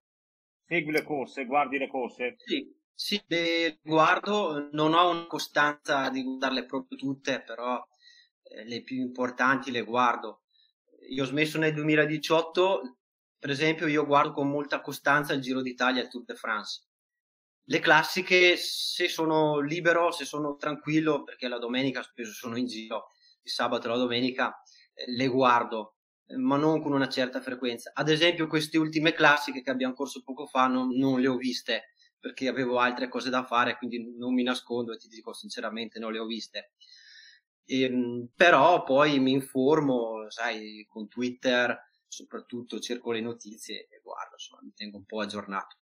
Segui 0.64 0.90
le 0.90 1.02
corse, 1.02 1.44
guardi 1.44 1.76
le 1.76 1.88
corse? 1.88 2.36
Sì, 2.38 2.79
sì, 2.94 3.22
le 3.26 3.78
guardo, 3.82 4.68
non 4.72 4.94
ho 4.94 5.10
una 5.10 5.26
costanza 5.26 6.08
di 6.10 6.22
guardarle 6.22 6.66
proprio 6.66 6.98
tutte, 6.98 7.42
però 7.42 7.82
eh, 8.42 8.64
le 8.64 8.82
più 8.82 8.96
importanti 9.00 9.70
le 9.70 9.82
guardo. 9.82 10.42
Io 11.10 11.22
ho 11.22 11.26
smesso 11.26 11.58
nel 11.58 11.72
2018, 11.74 12.98
per 13.38 13.50
esempio 13.50 13.86
io 13.86 14.06
guardo 14.06 14.32
con 14.32 14.48
molta 14.48 14.80
costanza 14.80 15.32
il 15.32 15.40
Giro 15.40 15.62
d'Italia 15.62 16.00
e 16.00 16.04
il 16.04 16.10
Tour 16.10 16.24
de 16.24 16.34
France 16.34 16.84
le 17.70 17.78
classiche, 17.78 18.56
se 18.56 19.08
sono 19.08 19.60
libero, 19.60 20.10
se 20.10 20.24
sono 20.24 20.56
tranquillo, 20.56 21.22
perché 21.22 21.46
la 21.46 21.58
domenica 21.58 22.02
spesso 22.02 22.32
sono 22.32 22.56
in 22.56 22.66
giro, 22.66 23.06
il 23.42 23.50
sabato 23.50 23.86
e 23.86 23.90
la 23.90 23.96
domenica 23.96 24.60
eh, 24.92 25.04
le 25.12 25.28
guardo, 25.28 25.94
ma 26.38 26.56
non 26.56 26.82
con 26.82 26.92
una 26.92 27.08
certa 27.08 27.40
frequenza. 27.40 27.92
Ad 27.94 28.08
esempio, 28.08 28.48
queste 28.48 28.76
ultime 28.76 29.12
classiche 29.12 29.62
che 29.62 29.70
abbiamo 29.70 29.94
corso 29.94 30.22
poco 30.24 30.46
fa 30.46 30.66
non, 30.66 30.88
non 30.96 31.20
le 31.20 31.28
ho 31.28 31.36
viste 31.36 31.90
perché 32.20 32.48
avevo 32.48 32.78
altre 32.78 33.08
cose 33.08 33.30
da 33.30 33.44
fare, 33.44 33.76
quindi 33.76 34.14
non 34.16 34.34
mi 34.34 34.42
nascondo 34.42 34.92
e 34.92 34.98
ti 34.98 35.08
dico 35.08 35.32
sinceramente 35.32 35.98
non 35.98 36.12
le 36.12 36.18
ho 36.18 36.26
viste. 36.26 36.72
E, 37.64 37.82
ehm, 37.82 38.28
però 38.34 38.82
poi 38.82 39.18
mi 39.18 39.32
informo, 39.32 40.28
sai, 40.30 40.84
con 40.88 41.08
Twitter, 41.08 41.88
soprattutto 42.06 42.78
cerco 42.78 43.12
le 43.12 43.20
notizie 43.20 43.86
e 43.88 44.00
guardo, 44.02 44.32
insomma, 44.34 44.62
mi 44.62 44.72
tengo 44.74 44.96
un 44.98 45.04
po' 45.04 45.20
aggiornato. 45.20 45.76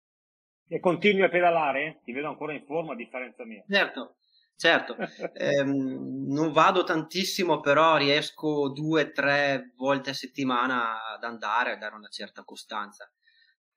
E 0.68 0.80
continui 0.80 1.22
a 1.22 1.28
pedalare? 1.28 2.00
Ti 2.02 2.12
vedo 2.12 2.28
ancora 2.28 2.52
in 2.52 2.64
forma 2.66 2.92
a 2.92 2.96
differenza 2.96 3.44
mia. 3.44 3.64
Certo, 3.68 4.16
certo. 4.56 4.96
eh, 5.32 5.62
non 5.62 6.52
vado 6.52 6.82
tantissimo, 6.82 7.60
però 7.60 7.96
riesco 7.96 8.68
due, 8.70 9.02
o 9.02 9.12
tre 9.12 9.72
volte 9.76 10.10
a 10.10 10.14
settimana 10.14 11.06
ad 11.14 11.22
andare, 11.22 11.72
a 11.72 11.76
dare 11.76 11.94
una 11.94 12.08
certa 12.08 12.42
costanza. 12.42 13.08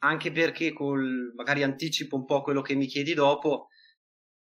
Anche 0.01 0.31
perché 0.31 0.71
col, 0.71 1.33
magari 1.35 1.61
anticipo 1.63 2.15
un 2.15 2.25
po' 2.25 2.41
quello 2.41 2.61
che 2.61 2.73
mi 2.73 2.85
chiedi 2.85 3.13
dopo, 3.13 3.67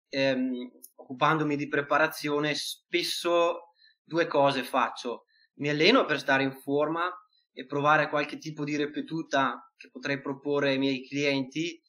ehm, 0.09 0.69
occupandomi 0.95 1.55
di 1.55 1.67
preparazione, 1.69 2.53
spesso 2.55 3.71
due 4.03 4.27
cose 4.27 4.63
faccio. 4.63 5.25
Mi 5.55 5.69
alleno 5.69 6.05
per 6.05 6.19
stare 6.19 6.43
in 6.43 6.51
forma 6.51 7.09
e 7.53 7.65
provare 7.65 8.09
qualche 8.09 8.37
tipo 8.37 8.65
di 8.65 8.75
ripetuta 8.75 9.71
che 9.77 9.89
potrei 9.89 10.19
proporre 10.19 10.71
ai 10.71 10.77
miei 10.77 11.07
clienti 11.07 11.81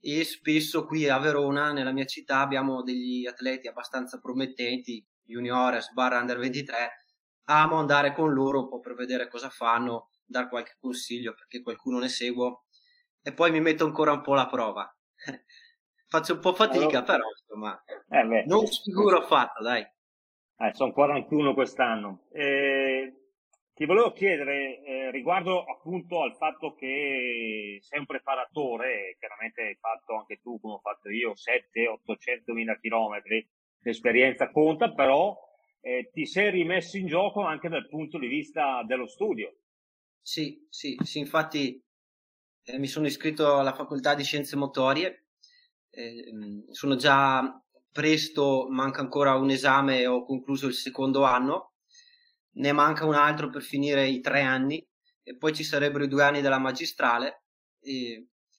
e 0.00 0.24
spesso 0.24 0.86
qui 0.86 1.08
a 1.08 1.18
Verona, 1.18 1.72
nella 1.72 1.92
mia 1.92 2.04
città, 2.04 2.38
abbiamo 2.40 2.82
degli 2.84 3.26
atleti 3.26 3.66
abbastanza 3.66 4.20
promettenti, 4.20 5.04
juniores, 5.24 5.92
barra 5.92 6.20
under 6.20 6.38
23, 6.38 6.90
amo 7.46 7.76
andare 7.76 8.14
con 8.14 8.32
loro 8.32 8.62
un 8.62 8.68
po' 8.68 8.78
per 8.78 8.94
vedere 8.94 9.28
cosa 9.28 9.48
fanno, 9.50 10.10
dar 10.24 10.48
qualche 10.48 10.76
consiglio 10.78 11.34
perché 11.34 11.62
qualcuno 11.62 11.98
ne 11.98 12.08
seguo 12.08 12.66
e 13.22 13.32
poi 13.32 13.50
mi 13.50 13.60
metto 13.60 13.84
ancora 13.84 14.12
un 14.12 14.22
po' 14.22 14.32
alla 14.32 14.46
prova. 14.46 14.96
Faccio 16.08 16.34
un 16.34 16.40
po' 16.40 16.54
fatica, 16.54 16.86
allora, 16.86 17.02
però 17.02 17.24
insomma, 17.28 17.84
eh 18.08 18.44
non 18.46 18.66
sicuro 18.66 19.20
fatto, 19.22 19.62
dai. 19.62 19.86
Eh, 20.60 20.72
sono 20.72 20.92
41 20.92 21.52
quest'anno. 21.52 22.28
Eh, 22.32 23.12
ti 23.74 23.84
volevo 23.84 24.12
chiedere 24.12 24.82
eh, 24.82 25.10
riguardo 25.10 25.64
appunto 25.64 26.22
al 26.22 26.34
fatto 26.34 26.74
che 26.74 27.78
sei 27.80 27.98
un 27.98 28.06
preparatore, 28.06 29.16
chiaramente 29.18 29.62
hai 29.62 29.76
fatto 29.78 30.16
anche 30.16 30.40
tu 30.40 30.58
come 30.58 30.74
ho 30.74 30.80
fatto 30.80 31.10
io 31.10 31.34
7-800 31.34 32.52
mila 32.54 32.76
chilometri, 32.78 33.46
l'esperienza 33.82 34.50
conta, 34.50 34.92
però 34.92 35.36
eh, 35.80 36.10
ti 36.12 36.26
sei 36.26 36.50
rimesso 36.50 36.96
in 36.96 37.06
gioco 37.06 37.42
anche 37.42 37.68
dal 37.68 37.86
punto 37.86 38.18
di 38.18 38.26
vista 38.26 38.82
dello 38.82 39.06
studio. 39.06 39.54
Sì, 40.20 40.66
sì, 40.68 40.96
sì 41.04 41.20
infatti 41.20 41.80
mi 42.76 42.86
sono 42.86 43.06
iscritto 43.06 43.58
alla 43.58 43.74
facoltà 43.74 44.14
di 44.14 44.24
scienze 44.24 44.56
motorie, 44.56 45.28
eh, 45.90 46.32
sono 46.70 46.96
già 46.96 47.62
presto, 47.90 48.66
manca 48.68 49.00
ancora 49.00 49.34
un 49.34 49.50
esame 49.50 50.06
ho 50.06 50.24
concluso 50.24 50.66
il 50.66 50.74
secondo 50.74 51.24
anno. 51.24 51.74
Ne 52.58 52.72
manca 52.72 53.06
un 53.06 53.14
altro 53.14 53.48
per 53.48 53.62
finire 53.62 54.06
i 54.08 54.20
tre 54.20 54.42
anni 54.42 54.86
e 55.22 55.36
poi 55.36 55.54
ci 55.54 55.64
sarebbero 55.64 56.04
i 56.04 56.08
due 56.08 56.24
anni 56.24 56.40
della 56.40 56.58
magistrale 56.58 57.44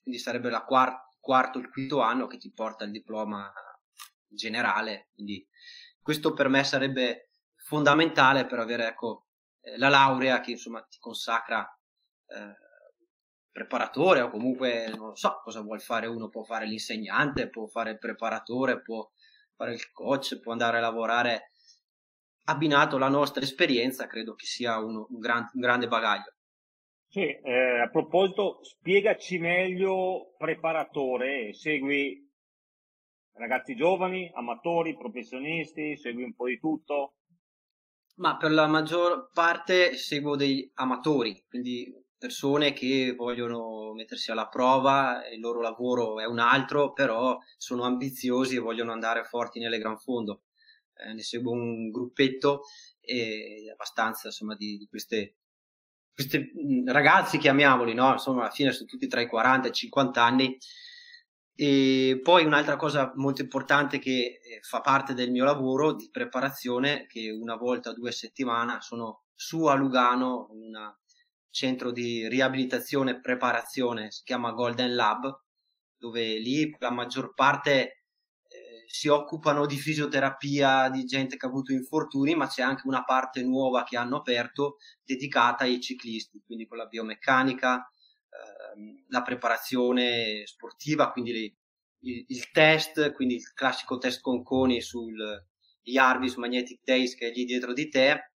quindi 0.02 0.18
sarebbe 0.18 0.48
il 0.48 0.64
quarto, 0.66 1.16
quarto 1.20 1.58
il 1.58 1.70
quinto 1.70 2.00
anno 2.00 2.26
che 2.26 2.38
ti 2.38 2.50
porta 2.52 2.84
il 2.84 2.90
diploma 2.90 3.52
generale. 4.26 5.10
Quindi 5.14 5.46
questo 6.00 6.32
per 6.32 6.48
me 6.48 6.64
sarebbe 6.64 7.32
fondamentale 7.56 8.46
per 8.46 8.58
avere 8.58 8.88
ecco, 8.88 9.28
eh, 9.60 9.76
la 9.76 9.88
laurea 9.88 10.40
che 10.40 10.52
insomma 10.52 10.82
ti 10.82 10.98
consacra 10.98 11.64
eh, 12.26 12.54
preparatore 13.50 14.20
o 14.20 14.30
comunque 14.30 14.92
non 14.96 15.16
so 15.16 15.40
cosa 15.42 15.60
vuol 15.60 15.80
fare 15.80 16.06
uno 16.06 16.28
può 16.28 16.44
fare 16.44 16.66
l'insegnante 16.66 17.48
può 17.48 17.66
fare 17.66 17.90
il 17.90 17.98
preparatore 17.98 18.80
può 18.80 19.08
fare 19.56 19.74
il 19.74 19.90
coach 19.90 20.38
può 20.40 20.52
andare 20.52 20.78
a 20.78 20.80
lavorare 20.80 21.50
abbinato 22.50 22.96
alla 22.96 23.08
nostra 23.08 23.42
esperienza, 23.42 24.06
credo 24.06 24.34
che 24.34 24.46
sia 24.46 24.78
uno, 24.78 25.06
un, 25.08 25.18
gran, 25.18 25.48
un, 25.52 25.60
grande 25.60 25.86
bagaglio. 25.86 26.34
Sì, 27.08 27.22
eh, 27.22 27.80
a 27.80 27.88
proposito, 27.88 28.62
spiegaci 28.62 29.38
meglio 29.38 30.34
preparatore, 30.36 31.52
segui 31.54 32.28
ragazzi 33.32 33.74
giovani, 33.74 34.30
amatori, 34.34 34.96
professionisti, 34.96 35.96
segui 35.96 36.24
un 36.24 36.34
po' 36.34 36.46
di 36.46 36.58
tutto? 36.58 37.14
Ma 38.16 38.36
per 38.36 38.52
la 38.52 38.66
maggior 38.66 39.30
parte 39.32 39.96
seguo 39.96 40.36
degli 40.36 40.70
amatori, 40.74 41.42
quindi 41.48 41.90
persone 42.20 42.72
che 42.74 43.14
vogliono 43.16 43.92
mettersi 43.94 44.30
alla 44.30 44.46
prova, 44.46 45.26
il 45.32 45.40
loro 45.40 45.60
lavoro 45.60 46.20
è 46.20 46.26
un 46.26 46.38
altro, 46.38 46.92
però 46.92 47.38
sono 47.56 47.84
ambiziosi 47.84 48.56
e 48.56 48.60
vogliono 48.60 48.92
andare 48.92 49.24
forti 49.24 49.58
nelle 49.58 49.78
gran 49.78 49.96
fondo 49.96 50.42
eh, 51.00 51.14
ne 51.14 51.22
seguo 51.22 51.52
un 51.52 51.90
gruppetto 51.90 52.62
e 53.00 53.70
abbastanza 53.72 54.28
insomma 54.28 54.54
di, 54.54 54.76
di 54.76 54.86
queste, 54.86 55.36
queste 56.12 56.52
ragazzi 56.86 57.38
chiamiamoli, 57.38 57.94
no? 57.94 58.12
Insomma, 58.12 58.42
alla 58.42 58.50
fine 58.50 58.72
sono 58.72 58.86
tutti 58.86 59.06
tra 59.06 59.20
i 59.20 59.26
40 59.26 59.66
e 59.66 59.70
i 59.70 59.74
50 59.74 60.22
anni. 60.22 60.58
E 61.54 62.20
poi 62.22 62.44
un'altra 62.44 62.76
cosa 62.76 63.12
molto 63.16 63.42
importante 63.42 63.98
che 63.98 64.40
eh, 64.42 64.60
fa 64.62 64.80
parte 64.80 65.12
del 65.12 65.30
mio 65.30 65.44
lavoro 65.44 65.94
di 65.94 66.08
preparazione, 66.10 67.06
che 67.06 67.30
una 67.30 67.56
volta 67.56 67.92
due 67.92 68.12
settimane 68.12 68.78
sono 68.80 69.24
su 69.34 69.64
a 69.64 69.74
Lugano, 69.74 70.48
un 70.50 70.74
centro 71.50 71.90
di 71.92 72.28
riabilitazione 72.28 73.12
e 73.12 73.20
preparazione, 73.20 74.10
si 74.10 74.22
chiama 74.24 74.52
Golden 74.52 74.94
Lab, 74.94 75.42
dove 75.96 76.38
lì 76.38 76.74
la 76.78 76.90
maggior 76.90 77.34
parte 77.34 78.00
si 78.90 79.06
occupano 79.06 79.66
di 79.66 79.76
fisioterapia 79.76 80.90
di 80.90 81.04
gente 81.04 81.36
che 81.36 81.46
ha 81.46 81.48
avuto 81.48 81.72
infortuni, 81.72 82.34
ma 82.34 82.48
c'è 82.48 82.60
anche 82.62 82.88
una 82.88 83.04
parte 83.04 83.40
nuova 83.44 83.84
che 83.84 83.96
hanno 83.96 84.16
aperto 84.16 84.78
dedicata 85.04 85.62
ai 85.62 85.80
ciclisti, 85.80 86.42
quindi 86.44 86.66
con 86.66 86.76
la 86.76 86.86
biomeccanica, 86.86 87.76
eh, 87.78 89.04
la 89.06 89.22
preparazione 89.22 90.44
sportiva, 90.44 91.12
quindi 91.12 91.32
le, 91.32 91.54
il, 92.00 92.24
il, 92.26 92.50
test, 92.50 93.12
quindi 93.12 93.36
il 93.36 93.52
classico 93.52 93.96
test 93.96 94.20
con 94.20 94.42
coni 94.42 94.80
sugli 94.80 95.96
Arbis 95.96 96.34
Magnetic 96.34 96.80
Days 96.82 97.14
che 97.14 97.28
è 97.28 97.32
lì 97.32 97.44
dietro 97.44 97.72
di 97.72 97.88
te, 97.88 98.32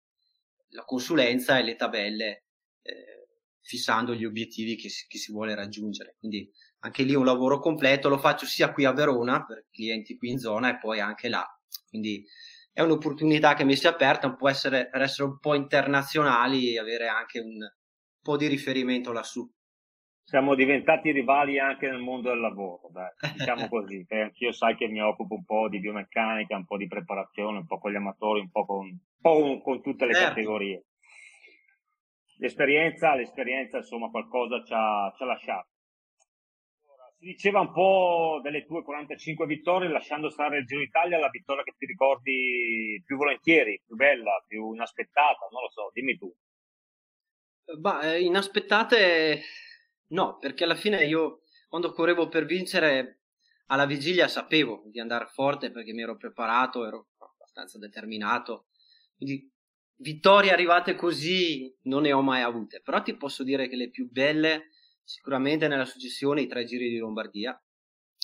la 0.70 0.85
consulenza 0.85 1.59
e 1.59 1.62
le 1.62 1.77
tabelle 1.77 2.46
eh, 2.83 3.29
fissando 3.61 4.14
gli 4.14 4.25
obiettivi 4.25 4.77
che 4.77 4.88
si, 4.88 5.07
che 5.07 5.19
si 5.19 5.33
vuole 5.33 5.55
raggiungere. 5.55 6.16
Quindi 6.19 6.51
anche 6.81 7.03
lì 7.03 7.14
un 7.14 7.25
lavoro 7.25 7.59
completo, 7.59 8.09
lo 8.09 8.19
faccio 8.19 8.47
sia 8.47 8.73
qui 8.73 8.85
a 8.85 8.93
Verona 8.93 9.45
per 9.45 9.66
clienti 9.71 10.16
qui 10.16 10.31
in 10.31 10.38
zona 10.38 10.71
e 10.71 10.79
poi 10.79 11.01
anche 11.01 11.29
là. 11.29 11.47
Quindi 11.88 12.25
è 12.73 12.83
un'opportunità 12.83 13.55
che 13.55 13.64
mi 13.64 13.77
si 13.77 13.87
è 13.87 13.90
aperta, 13.90 14.35
può 14.35 14.49
essere 14.49 14.88
per 14.88 15.03
essere 15.03 15.29
un 15.29 15.38
po' 15.38 15.55
internazionali 15.55 16.73
e 16.73 16.79
avere 16.79 17.09
anche 17.09 17.40
un 17.40 17.59
po' 18.23 18.37
di 18.37 18.47
riferimento 18.47 19.12
lassù. 19.12 19.49
Siamo 20.23 20.55
diventati 20.55 21.11
rivali 21.11 21.59
anche 21.59 21.88
nel 21.88 21.99
mondo 21.99 22.29
del 22.29 22.38
lavoro, 22.38 22.88
dai, 22.93 23.11
diciamo 23.33 23.66
così. 23.69 24.07
Anch'io 24.09 24.53
sai 24.53 24.77
che 24.77 24.87
mi 24.87 25.03
occupo 25.03 25.35
un 25.35 25.45
po' 25.45 25.69
di 25.69 25.81
biomeccanica, 25.81 26.55
un 26.57 26.64
po' 26.64 26.77
di 26.77 26.87
preparazione, 26.87 27.59
un 27.59 27.66
po' 27.66 27.79
con 27.79 27.90
gli 27.90 27.97
amatori, 27.97 28.40
un 28.40 28.51
po' 28.51 28.64
con, 28.64 28.87
un 28.87 28.99
po 29.21 29.61
con 29.61 29.83
tutte 29.83 30.07
le 30.07 30.14
certo. 30.14 30.29
categorie. 30.29 30.85
L'esperienza, 32.40 33.14
l'esperienza, 33.14 33.76
insomma, 33.76 34.09
qualcosa 34.09 34.64
ci 34.64 34.72
ha, 34.74 35.12
ci 35.14 35.22
ha 35.22 35.26
lasciato. 35.26 35.68
Si 37.18 37.26
diceva 37.26 37.61
un 37.61 37.70
po' 37.70 38.40
delle 38.42 38.64
tue 38.64 38.83
45 38.83 39.44
vittorie, 39.44 39.90
lasciando 39.90 40.31
stare 40.31 40.59
il 40.59 40.66
Giro 40.66 40.81
d'Italia, 40.81 41.18
la 41.18 41.29
vittoria 41.29 41.62
che 41.62 41.74
ti 41.76 41.85
ricordi 41.85 43.03
più 43.05 43.18
volentieri, 43.18 43.83
più 43.85 43.94
bella, 43.94 44.42
più 44.46 44.72
inaspettata, 44.72 45.48
non 45.50 45.61
lo 45.61 45.68
so, 45.68 45.90
dimmi 45.92 46.16
tu. 46.16 46.35
Bah, 47.79 48.14
eh, 48.14 48.22
inaspettate 48.22 49.42
no, 50.09 50.38
perché 50.38 50.64
alla 50.64 50.74
fine 50.74 51.05
io 51.05 51.42
quando 51.68 51.92
correvo 51.92 52.29
per 52.29 52.46
vincere 52.46 53.20
alla 53.66 53.87
vigilia 53.87 54.29
sapevo 54.29 54.83
di 54.87 54.98
andare 54.98 55.26
forte 55.26 55.70
perché 55.70 55.92
mi 55.92 56.03
ero 56.03 56.16
preparato, 56.16 56.87
ero 56.87 57.09
abbastanza 57.18 57.79
determinato. 57.79 58.68
Quindi 59.14 59.48
vittorie 60.01 60.51
arrivate 60.51 60.95
così 60.95 61.75
non 61.83 62.03
ne 62.03 62.13
ho 62.13 62.23
mai 62.23 62.43
avute, 62.43 62.81
però 62.81 63.03
ti 63.03 63.17
posso 63.17 63.43
dire 63.43 63.69
che 63.69 63.77
le 63.77 63.91
più 63.91 64.09
belle 64.11 64.71
sicuramente 65.03 65.69
nella 65.69 65.85
successione 65.85 66.43
i 66.43 66.47
tre 66.47 66.65
giri 66.65 66.89
di 66.89 66.99
Lombardia 66.99 67.61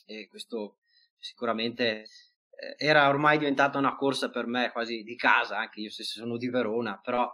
e 0.06 0.28
questo 0.28 0.78
sicuramente 1.18 2.06
eh, 2.50 2.74
era 2.78 3.08
ormai 3.08 3.38
diventata 3.38 3.78
una 3.78 3.96
corsa 3.96 4.30
per 4.30 4.46
me 4.46 4.70
quasi 4.72 5.02
di 5.02 5.16
casa, 5.16 5.58
anche 5.58 5.80
io 5.80 5.90
stesso 5.90 6.20
sono 6.20 6.36
di 6.36 6.48
Verona, 6.48 6.98
però 7.02 7.30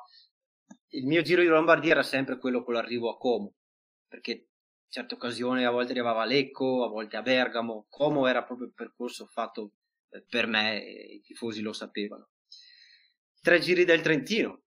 il 0.95 1.07
mio 1.07 1.23
giro 1.23 1.43
di 1.43 1.49
Lombardia 1.49 1.93
era 1.93 2.03
sempre 2.03 2.39
quello 2.39 2.65
con 2.65 2.75
l'arrivo 2.75 3.11
a 3.11 3.17
Como, 3.17 3.55
perché 4.09 4.33
in 4.33 4.45
certe 4.89 5.15
occasioni 5.15 5.65
a 5.65 5.71
volte 5.71 5.93
arrivava 5.93 6.23
a 6.23 6.27
Lecco, 6.27 6.85
a 6.85 6.89
volte 6.89 7.17
a 7.17 7.23
Bergamo, 7.23 7.87
Como 7.89 8.27
era 8.27 8.43
proprio 8.43 8.67
il 8.67 8.75
percorso 8.75 9.27
fatto 9.27 9.75
eh, 10.11 10.25
per 10.29 10.47
me 10.47 10.83
e 10.83 11.15
i 11.15 11.21
tifosi 11.21 11.61
lo 11.61 11.73
sapevano. 11.73 12.32
Tre 13.45 13.59
giri 13.59 13.85
del 13.85 14.03
Trentino, 14.03 14.67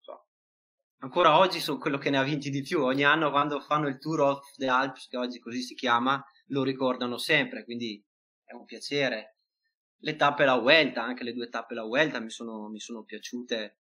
ancora 0.99 1.37
oggi 1.39 1.59
sono 1.59 1.79
quello 1.79 1.99
che 1.99 2.09
ne 2.09 2.19
ha 2.19 2.23
vinti 2.23 2.51
di 2.51 2.63
più. 2.63 2.85
Ogni 2.85 3.03
anno 3.03 3.33
quando 3.33 3.59
fanno 3.59 3.89
il 3.89 3.99
Tour 3.99 4.21
of 4.21 4.55
the 4.55 4.69
Alps, 4.69 5.09
che 5.09 5.17
oggi 5.17 5.41
così 5.41 5.61
si 5.61 5.75
chiama, 5.75 6.25
lo 6.51 6.63
ricordano 6.63 7.19
sempre, 7.19 7.65
quindi 7.65 8.01
è 8.45 8.53
un 8.53 8.65
piacere. 8.67 9.39
Le 9.99 10.15
tappe 10.15 10.45
la 10.45 10.57
Vuelta, 10.57 11.03
anche 11.03 11.25
le 11.25 11.33
due 11.33 11.49
tappe 11.49 11.75
la 11.75 11.83
Vuelta 11.83 12.21
mi 12.21 12.31
sono, 12.31 12.69
mi 12.69 12.79
sono 12.79 13.03
piaciute, 13.03 13.79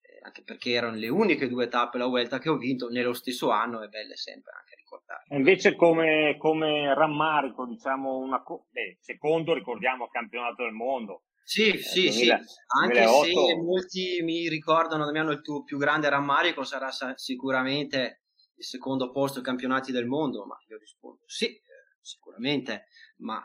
eh, 0.00 0.20
anche 0.22 0.42
perché 0.42 0.70
erano 0.70 0.96
le 0.96 1.08
uniche 1.10 1.46
due 1.46 1.68
tappe 1.68 1.98
la 1.98 2.06
Vuelta 2.06 2.38
che 2.38 2.48
ho 2.48 2.56
vinto 2.56 2.88
nello 2.88 3.12
stesso 3.12 3.50
anno, 3.50 3.82
è 3.82 3.88
belle 3.88 4.16
sempre 4.16 4.52
anche 4.58 4.74
ricordare. 4.74 5.24
Invece 5.36 5.76
come, 5.76 6.38
come 6.38 6.94
rammarico, 6.94 7.66
diciamo, 7.66 8.16
una, 8.16 8.42
beh, 8.42 8.96
secondo 9.00 9.52
ricordiamo 9.52 10.04
il 10.04 10.10
campionato 10.10 10.62
del 10.62 10.72
mondo, 10.72 11.24
sì, 11.42 11.70
eh, 11.70 11.78
sì, 11.78 12.08
2000, 12.08 12.42
sì, 12.42 12.54
anche 12.80 13.04
2008. 13.04 13.46
se 13.46 13.56
molti 13.56 14.22
mi 14.22 14.48
ricordano, 14.48 15.04
Damiano, 15.04 15.32
il 15.32 15.40
tuo 15.42 15.62
più 15.62 15.78
grande 15.78 16.08
rammarico 16.08 16.64
sarà 16.64 16.90
sicuramente 17.16 18.22
il 18.54 18.64
secondo 18.64 19.10
posto 19.10 19.38
ai 19.38 19.44
campionati 19.44 19.92
del 19.92 20.06
mondo, 20.06 20.44
ma 20.44 20.56
io 20.68 20.78
rispondo 20.78 21.22
sì, 21.26 21.46
eh, 21.46 21.62
sicuramente, 22.00 22.86
ma 23.18 23.42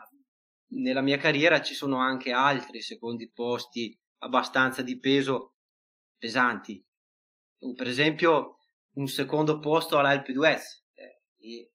nella 0.68 1.00
mia 1.00 1.16
carriera 1.16 1.62
ci 1.62 1.74
sono 1.74 1.98
anche 1.98 2.32
altri 2.32 2.80
secondi 2.82 3.30
posti 3.30 3.98
abbastanza 4.18 4.82
di 4.82 4.98
peso 4.98 5.54
pesanti. 6.18 6.84
Per 7.74 7.86
esempio, 7.86 8.58
un 8.94 9.08
secondo 9.08 9.58
posto 9.58 9.98
all'Alpe 9.98 10.32
d'Huez. 10.32 10.84
Eh, 10.94 11.70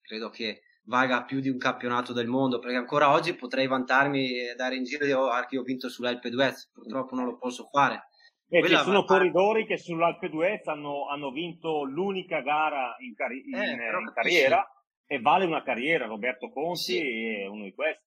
credo 0.00 0.30
che 0.30 0.62
valga 0.88 1.24
più 1.24 1.40
di 1.40 1.48
un 1.48 1.58
campionato 1.58 2.12
del 2.12 2.26
mondo, 2.26 2.58
perché 2.58 2.76
ancora 2.76 3.12
oggi 3.12 3.34
potrei 3.34 3.66
vantarmi 3.66 4.48
e 4.48 4.54
dare 4.54 4.74
in 4.74 4.84
giro 4.84 5.04
di 5.04 5.12
oh, 5.12 5.28
che 5.46 5.58
ho 5.58 5.62
vinto 5.62 5.88
sull'Alpe 5.88 6.30
d'Huez, 6.30 6.70
purtroppo 6.72 7.14
non 7.14 7.26
lo 7.26 7.36
posso 7.36 7.68
fare. 7.70 8.08
E 8.48 8.66
ci 8.66 8.76
sono 8.76 9.00
va... 9.00 9.04
corridori 9.04 9.66
che 9.66 9.76
sull'Alpe 9.76 10.30
d'Huez 10.30 10.66
hanno, 10.66 11.06
hanno, 11.08 11.30
vinto 11.30 11.84
l'unica 11.84 12.40
gara 12.40 12.96
in, 13.00 13.14
cari- 13.14 13.44
eh, 13.52 13.70
in, 13.70 13.80
in 13.80 14.12
carriera 14.14 14.66
sì. 15.06 15.14
e 15.14 15.20
vale 15.20 15.44
una 15.44 15.62
carriera, 15.62 16.06
Roberto 16.06 16.50
Conti 16.50 16.78
sì. 16.78 16.98
è 16.98 17.46
uno 17.46 17.64
di 17.64 17.74
questi. 17.74 18.06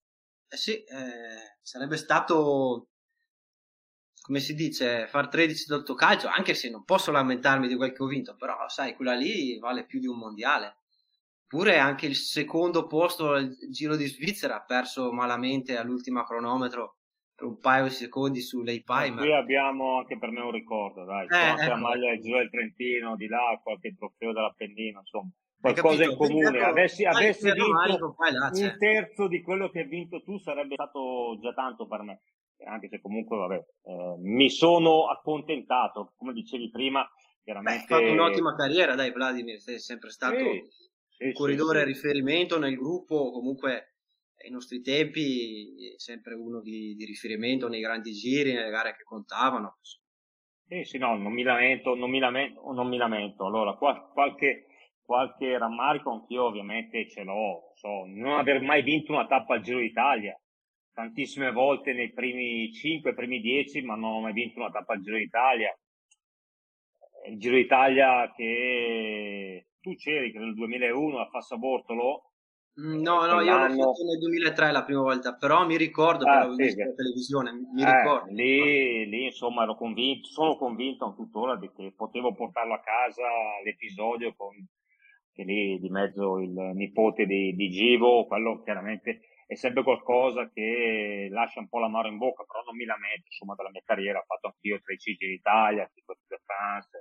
Eh 0.49 0.57
sì, 0.57 0.83
eh, 0.83 1.57
sarebbe 1.61 1.97
stato, 1.97 2.87
come 4.23 4.39
si 4.39 4.55
dice, 4.55 5.05
far 5.05 5.29
13 5.29 5.65
d'otto 5.67 5.93
calcio, 5.93 6.27
anche 6.27 6.55
se 6.55 6.71
non 6.71 6.83
posso 6.83 7.11
lamentarmi 7.11 7.67
di 7.67 7.75
quel 7.75 7.93
che 7.93 8.01
ho 8.01 8.07
vinto, 8.07 8.35
però 8.35 8.67
sai, 8.67 8.95
quella 8.95 9.13
lì 9.13 9.59
vale 9.59 9.85
più 9.85 9.99
di 9.99 10.07
un 10.07 10.17
mondiale. 10.17 10.80
Pure 11.51 11.77
anche 11.77 12.05
il 12.05 12.15
secondo 12.15 12.87
posto 12.87 13.33
al 13.33 13.53
Giro 13.69 13.97
di 13.97 14.05
Svizzera 14.05 14.55
ha 14.55 14.63
perso 14.63 15.11
malamente 15.11 15.75
all'ultima 15.75 16.23
cronometro 16.23 16.95
per 17.35 17.45
un 17.45 17.59
paio 17.59 17.83
di 17.83 17.89
secondi 17.89 18.39
sull'Ei 18.39 18.81
Pai. 18.83 19.11
Qui 19.11 19.33
abbiamo 19.33 19.97
anche 19.97 20.17
per 20.17 20.31
me 20.31 20.39
un 20.39 20.51
ricordo, 20.51 21.03
dai, 21.03 21.27
eh, 21.27 21.35
anche 21.35 21.63
ecco. 21.63 21.71
la 21.71 21.75
maglia 21.75 22.09
del 22.11 22.21
Giro 22.21 22.37
del 22.37 22.49
Trentino, 22.49 23.17
di 23.17 23.27
là, 23.27 23.59
qualche 23.61 23.93
trofeo 23.97 24.31
dell'Appennino, 24.31 24.99
insomma, 24.99 25.29
qualcosa 25.59 26.05
in 26.05 26.15
comune. 26.15 26.57
Avessi, 26.57 27.03
avessi 27.03 27.51
vinto 27.51 28.15
un 28.15 28.75
terzo 28.79 29.27
di 29.27 29.41
quello 29.41 29.69
che 29.71 29.79
hai 29.79 29.87
vinto 29.87 30.23
tu 30.23 30.37
sarebbe 30.37 30.75
stato 30.75 31.37
già 31.41 31.51
tanto 31.51 31.85
per 31.85 32.01
me, 32.03 32.21
anche 32.63 32.87
se 32.87 33.01
comunque, 33.01 33.35
vabbè, 33.35 33.55
eh, 33.55 34.15
mi 34.19 34.49
sono 34.49 35.09
accontentato, 35.09 36.13
come 36.15 36.31
dicevi 36.31 36.69
prima, 36.69 37.05
chiaramente... 37.43 37.93
Hai 37.93 38.03
fatto 38.03 38.13
un'ottima 38.13 38.55
carriera, 38.55 38.95
dai 38.95 39.11
Vladimir, 39.11 39.59
sei 39.59 39.79
sempre 39.79 40.11
stato... 40.11 40.37
Sì 40.37 40.89
sì, 41.27 41.33
corridore 41.33 41.79
sì, 41.79 41.83
a 41.83 41.87
riferimento 41.87 42.57
nel 42.57 42.75
gruppo, 42.75 43.31
comunque 43.31 43.95
ai 44.43 44.49
nostri 44.49 44.81
tempi 44.81 45.93
sempre 45.97 46.33
uno 46.33 46.61
di, 46.61 46.95
di, 46.95 47.05
riferimento 47.05 47.67
nei 47.67 47.81
grandi 47.81 48.11
giri, 48.11 48.53
nelle 48.53 48.71
gare 48.71 48.95
che 48.95 49.03
contavano. 49.03 49.77
Sì, 50.67 50.83
sì, 50.83 50.97
no, 50.97 51.15
non 51.15 51.33
mi 51.33 51.43
lamento, 51.43 51.95
non 51.95 52.09
mi 52.09 52.19
lamento, 52.19 52.71
non 52.71 52.87
mi 52.87 52.97
lamento. 52.97 53.45
Allora, 53.45 53.75
qualche, 53.75 54.65
qualche 55.01 55.57
rammarico 55.57 56.11
anch'io 56.11 56.45
ovviamente 56.45 57.07
ce 57.07 57.23
l'ho, 57.23 57.73
so, 57.75 58.05
non 58.07 58.39
aver 58.39 58.61
mai 58.61 58.81
vinto 58.81 59.11
una 59.11 59.27
tappa 59.27 59.55
al 59.55 59.61
Giro 59.61 59.79
d'Italia, 59.79 60.35
tantissime 60.93 61.51
volte 61.51 61.93
nei 61.93 62.11
primi 62.11 62.71
5, 62.71 63.13
primi 63.13 63.39
10, 63.39 63.81
ma 63.81 63.95
non 63.95 64.13
ho 64.13 64.21
mai 64.21 64.33
vinto 64.33 64.59
una 64.59 64.71
tappa 64.71 64.93
al 64.93 65.01
Giro 65.01 65.17
d'Italia. 65.17 65.75
Il 67.27 67.39
Giro 67.39 67.55
d'Italia 67.55 68.31
che 68.35 69.67
tu 69.79 69.95
c'eri 69.95 70.31
che 70.31 70.39
nel 70.39 70.53
2001 70.53 71.19
a 71.19 71.29
Fassabortolo. 71.29 72.31
Mm, 72.79 73.01
no, 73.01 73.25
no, 73.25 73.41
io 73.41 73.57
l'ho 73.57 73.67
fatto 73.67 74.03
nel 74.05 74.19
2003 74.19 74.71
la 74.71 74.83
prima 74.83 75.01
volta, 75.01 75.35
però 75.35 75.65
mi 75.65 75.75
ricordo 75.75 76.25
ah, 76.25 76.47
che 76.47 76.53
sì, 76.53 76.63
visto 76.63 76.81
in 76.81 76.95
televisione, 76.95 77.51
mi 77.73 77.81
eh, 77.83 77.97
ricordo. 77.97 78.31
Lì, 78.31 79.09
lì, 79.09 79.25
insomma, 79.25 79.63
ero 79.63 79.75
convinto, 79.75 80.27
sono 80.27 80.55
convinto 80.55 81.13
tuttora 81.15 81.57
di 81.57 81.69
che 81.75 81.93
potevo 81.95 82.33
portarlo 82.33 82.73
a 82.73 82.79
casa 82.79 83.23
l'episodio 83.63 84.33
con 84.35 84.55
che 85.33 85.43
lì 85.43 85.79
di 85.79 85.89
mezzo 85.89 86.39
il 86.39 86.51
nipote 86.51 87.25
di, 87.25 87.53
di 87.55 87.69
Givo, 87.69 88.25
quello 88.25 88.61
chiaramente 88.63 89.21
è 89.51 89.55
sempre 89.55 89.83
qualcosa 89.83 90.49
che 90.53 91.27
lascia 91.29 91.59
un 91.59 91.67
po' 91.67 91.79
l'amaro 91.79 92.07
in 92.07 92.17
bocca, 92.17 92.45
però 92.45 92.63
non 92.63 92.75
mi 92.75 92.85
lamento, 92.85 93.25
insomma, 93.25 93.53
della 93.55 93.69
mia 93.69 93.81
carriera, 93.83 94.19
ho 94.19 94.23
fatto 94.25 94.47
anch'io 94.47 94.79
tre 94.81 94.95
CG 94.95 95.21
in 95.23 95.31
Italia, 95.31 95.91
tipo 95.93 96.13
de 96.25 96.39
France 96.45 97.00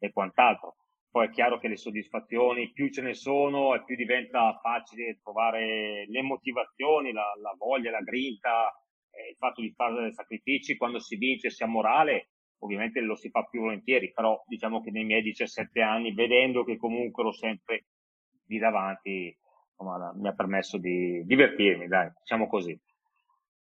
e 0.00 0.10
quant'altro 0.10 0.74
poi 1.10 1.26
è 1.26 1.30
chiaro 1.30 1.58
che 1.58 1.66
le 1.66 1.76
soddisfazioni 1.76 2.70
più 2.70 2.88
ce 2.88 3.02
ne 3.02 3.14
sono 3.14 3.74
e 3.74 3.82
più 3.82 3.96
diventa 3.96 4.56
facile 4.62 5.18
trovare 5.20 6.06
le 6.06 6.22
motivazioni, 6.22 7.10
la, 7.10 7.32
la 7.42 7.52
voglia, 7.58 7.90
la 7.90 8.00
grinta, 8.00 8.70
eh, 9.10 9.30
il 9.30 9.36
fatto 9.36 9.60
di 9.60 9.72
fare 9.72 10.02
dei 10.02 10.12
sacrifici 10.12 10.76
quando 10.76 11.00
si 11.00 11.16
vince 11.16 11.50
sia 11.50 11.66
morale, 11.66 12.30
ovviamente 12.58 13.00
lo 13.00 13.16
si 13.16 13.28
fa 13.28 13.42
più 13.42 13.60
volentieri, 13.62 14.12
però 14.12 14.40
diciamo 14.46 14.80
che 14.80 14.92
nei 14.92 15.04
miei 15.04 15.22
17 15.22 15.82
anni, 15.82 16.14
vedendo 16.14 16.62
che 16.62 16.76
comunque 16.76 17.24
ero 17.24 17.32
sempre 17.32 17.86
di 18.44 18.58
davanti, 18.58 19.36
insomma, 19.70 20.12
mi 20.14 20.28
ha 20.28 20.34
permesso 20.34 20.78
di 20.78 21.24
divertirmi, 21.24 21.88
dai, 21.88 22.08
diciamo 22.20 22.46
così. 22.46 22.78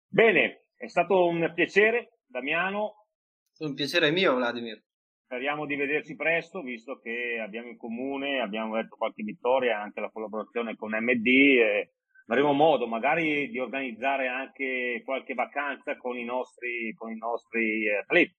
Bene, 0.08 0.70
è 0.74 0.88
stato 0.88 1.28
un 1.28 1.52
piacere, 1.54 2.18
Damiano. 2.26 3.06
Un 3.58 3.74
piacere 3.74 4.10
mio, 4.10 4.34
Vladimir. 4.34 4.82
Speriamo 5.26 5.66
di 5.66 5.74
vederci 5.74 6.14
presto, 6.14 6.62
visto 6.62 7.00
che 7.00 7.40
abbiamo 7.42 7.68
in 7.68 7.76
comune, 7.76 8.40
abbiamo 8.40 8.76
detto 8.76 8.94
qualche 8.96 9.24
vittoria, 9.24 9.80
anche 9.80 10.00
la 10.00 10.10
collaborazione 10.10 10.76
con 10.76 10.96
MD 10.96 11.26
e 11.26 11.90
avremo 12.28 12.52
modo 12.52 12.86
magari 12.86 13.48
di 13.48 13.58
organizzare 13.58 14.28
anche 14.28 15.02
qualche 15.04 15.34
vacanza 15.34 15.96
con 15.96 16.16
i 16.16 16.24
nostri, 16.24 16.94
con 16.96 17.10
i 17.10 17.16
nostri 17.16 17.92
atleti. 17.92 18.36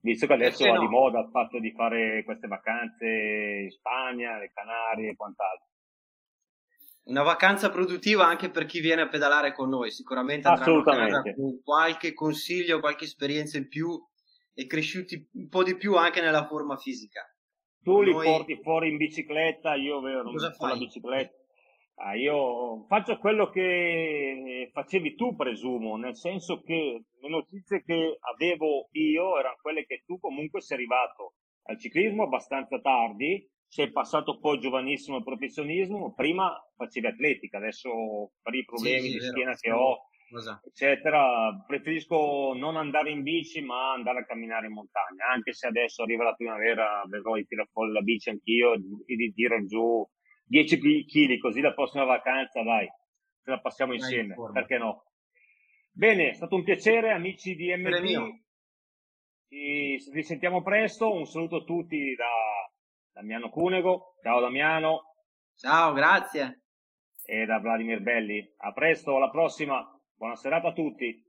Visto 0.00 0.26
che 0.26 0.32
adesso 0.32 0.64
va 0.64 0.74
no? 0.74 0.80
di 0.80 0.88
moda 0.88 1.20
il 1.20 1.30
fatto 1.30 1.60
di 1.60 1.72
fare 1.72 2.24
queste 2.24 2.48
vacanze 2.48 3.06
in 3.06 3.70
Spagna, 3.70 4.38
le 4.38 4.50
Canarie 4.52 5.10
e 5.10 5.16
quant'altro. 5.16 5.66
Una 7.04 7.22
vacanza 7.22 7.70
produttiva 7.70 8.26
anche 8.26 8.50
per 8.50 8.66
chi 8.66 8.80
viene 8.80 9.02
a 9.02 9.08
pedalare 9.08 9.54
con 9.54 9.68
noi, 9.68 9.90
sicuramente 9.90 10.48
andranno 10.48 10.80
a 10.80 10.84
casa 10.84 11.22
con 11.22 11.62
qualche 11.62 12.12
consiglio, 12.12 12.80
qualche 12.80 13.04
esperienza 13.04 13.56
in 13.58 13.68
più 13.68 13.98
e 14.58 14.66
cresciuti 14.66 15.28
un 15.34 15.48
po' 15.48 15.62
di 15.62 15.76
più 15.76 15.94
anche 15.94 16.20
nella 16.20 16.48
forma 16.48 16.76
fisica. 16.76 17.22
Tu 17.80 18.02
li 18.02 18.12
porti 18.12 18.58
fuori 18.60 18.88
in 18.88 18.96
bicicletta, 18.96 19.76
io 19.76 20.00
vedo 20.00 20.32
la 20.32 20.76
bicicletta. 20.76 21.36
Ah, 22.00 22.16
io 22.16 22.84
faccio 22.88 23.18
quello 23.18 23.50
che 23.50 24.68
facevi 24.72 25.14
tu, 25.14 25.36
presumo, 25.36 25.96
nel 25.96 26.16
senso 26.16 26.60
che 26.62 27.04
le 27.20 27.28
notizie 27.28 27.84
che 27.84 28.18
avevo 28.32 28.88
io 28.92 29.38
erano 29.38 29.58
quelle 29.62 29.86
che 29.86 30.02
tu 30.04 30.18
comunque 30.18 30.60
sei 30.60 30.78
arrivato 30.78 31.34
al 31.68 31.78
ciclismo 31.78 32.24
abbastanza 32.24 32.80
tardi, 32.80 33.48
sei 33.68 33.92
passato 33.92 34.40
poi 34.40 34.58
giovanissimo 34.58 35.18
al 35.18 35.24
professionismo, 35.24 36.14
prima 36.14 36.52
facevi 36.74 37.06
atletica, 37.06 37.58
adesso 37.58 37.90
per 38.42 38.54
i 38.54 38.64
problemi 38.64 39.02
sì, 39.02 39.10
sì, 39.10 39.18
di 39.18 39.20
schiena 39.20 39.54
che 39.54 39.70
ho, 39.70 40.07
esatto. 40.36 40.68
eccetera, 40.68 41.64
preferisco 41.66 42.52
non 42.54 42.76
andare 42.76 43.10
in 43.10 43.22
bici 43.22 43.60
ma 43.60 43.92
andare 43.92 44.20
a 44.20 44.24
camminare 44.24 44.66
in 44.66 44.72
montagna, 44.72 45.26
anche 45.32 45.52
se 45.52 45.66
adesso 45.66 46.02
arriva 46.02 46.24
la 46.24 46.34
primavera, 46.34 47.02
vedrò 47.06 47.34
di 47.34 47.46
tirare 47.46 47.68
fuori 47.72 47.92
la 47.92 48.00
bici 48.00 48.30
anch'io 48.30 48.74
e 48.74 49.16
di 49.16 49.32
tirare 49.32 49.64
giù 49.66 50.06
10 50.44 51.04
kg, 51.06 51.38
così 51.38 51.60
la 51.60 51.74
prossima 51.74 52.04
vacanza, 52.04 52.62
dai, 52.62 52.86
ce 53.42 53.50
la 53.50 53.60
passiamo 53.60 53.92
insieme, 53.94 54.34
perché 54.52 54.78
no? 54.78 55.04
Bene, 55.98 56.30
è 56.30 56.32
stato 56.34 56.54
un 56.54 56.62
piacere, 56.62 57.10
amici 57.10 57.56
di 57.56 57.74
MD. 57.74 58.46
Ci 59.48 60.10
risentiamo 60.12 60.62
presto. 60.62 61.12
Un 61.12 61.26
saluto 61.26 61.56
a 61.56 61.64
tutti 61.64 62.14
da 62.14 62.70
Damiano 63.12 63.48
Cunego. 63.48 64.14
Ciao 64.22 64.40
Damiano. 64.40 65.14
Ciao, 65.56 65.92
grazie. 65.92 66.62
E 67.24 67.46
da 67.46 67.58
Vladimir 67.58 68.00
Belli. 68.00 68.54
A 68.58 68.72
presto, 68.72 69.16
alla 69.16 69.30
prossima. 69.30 69.84
Buona 70.18 70.34
serata 70.34 70.68
a 70.68 70.72
tutti. 70.72 71.27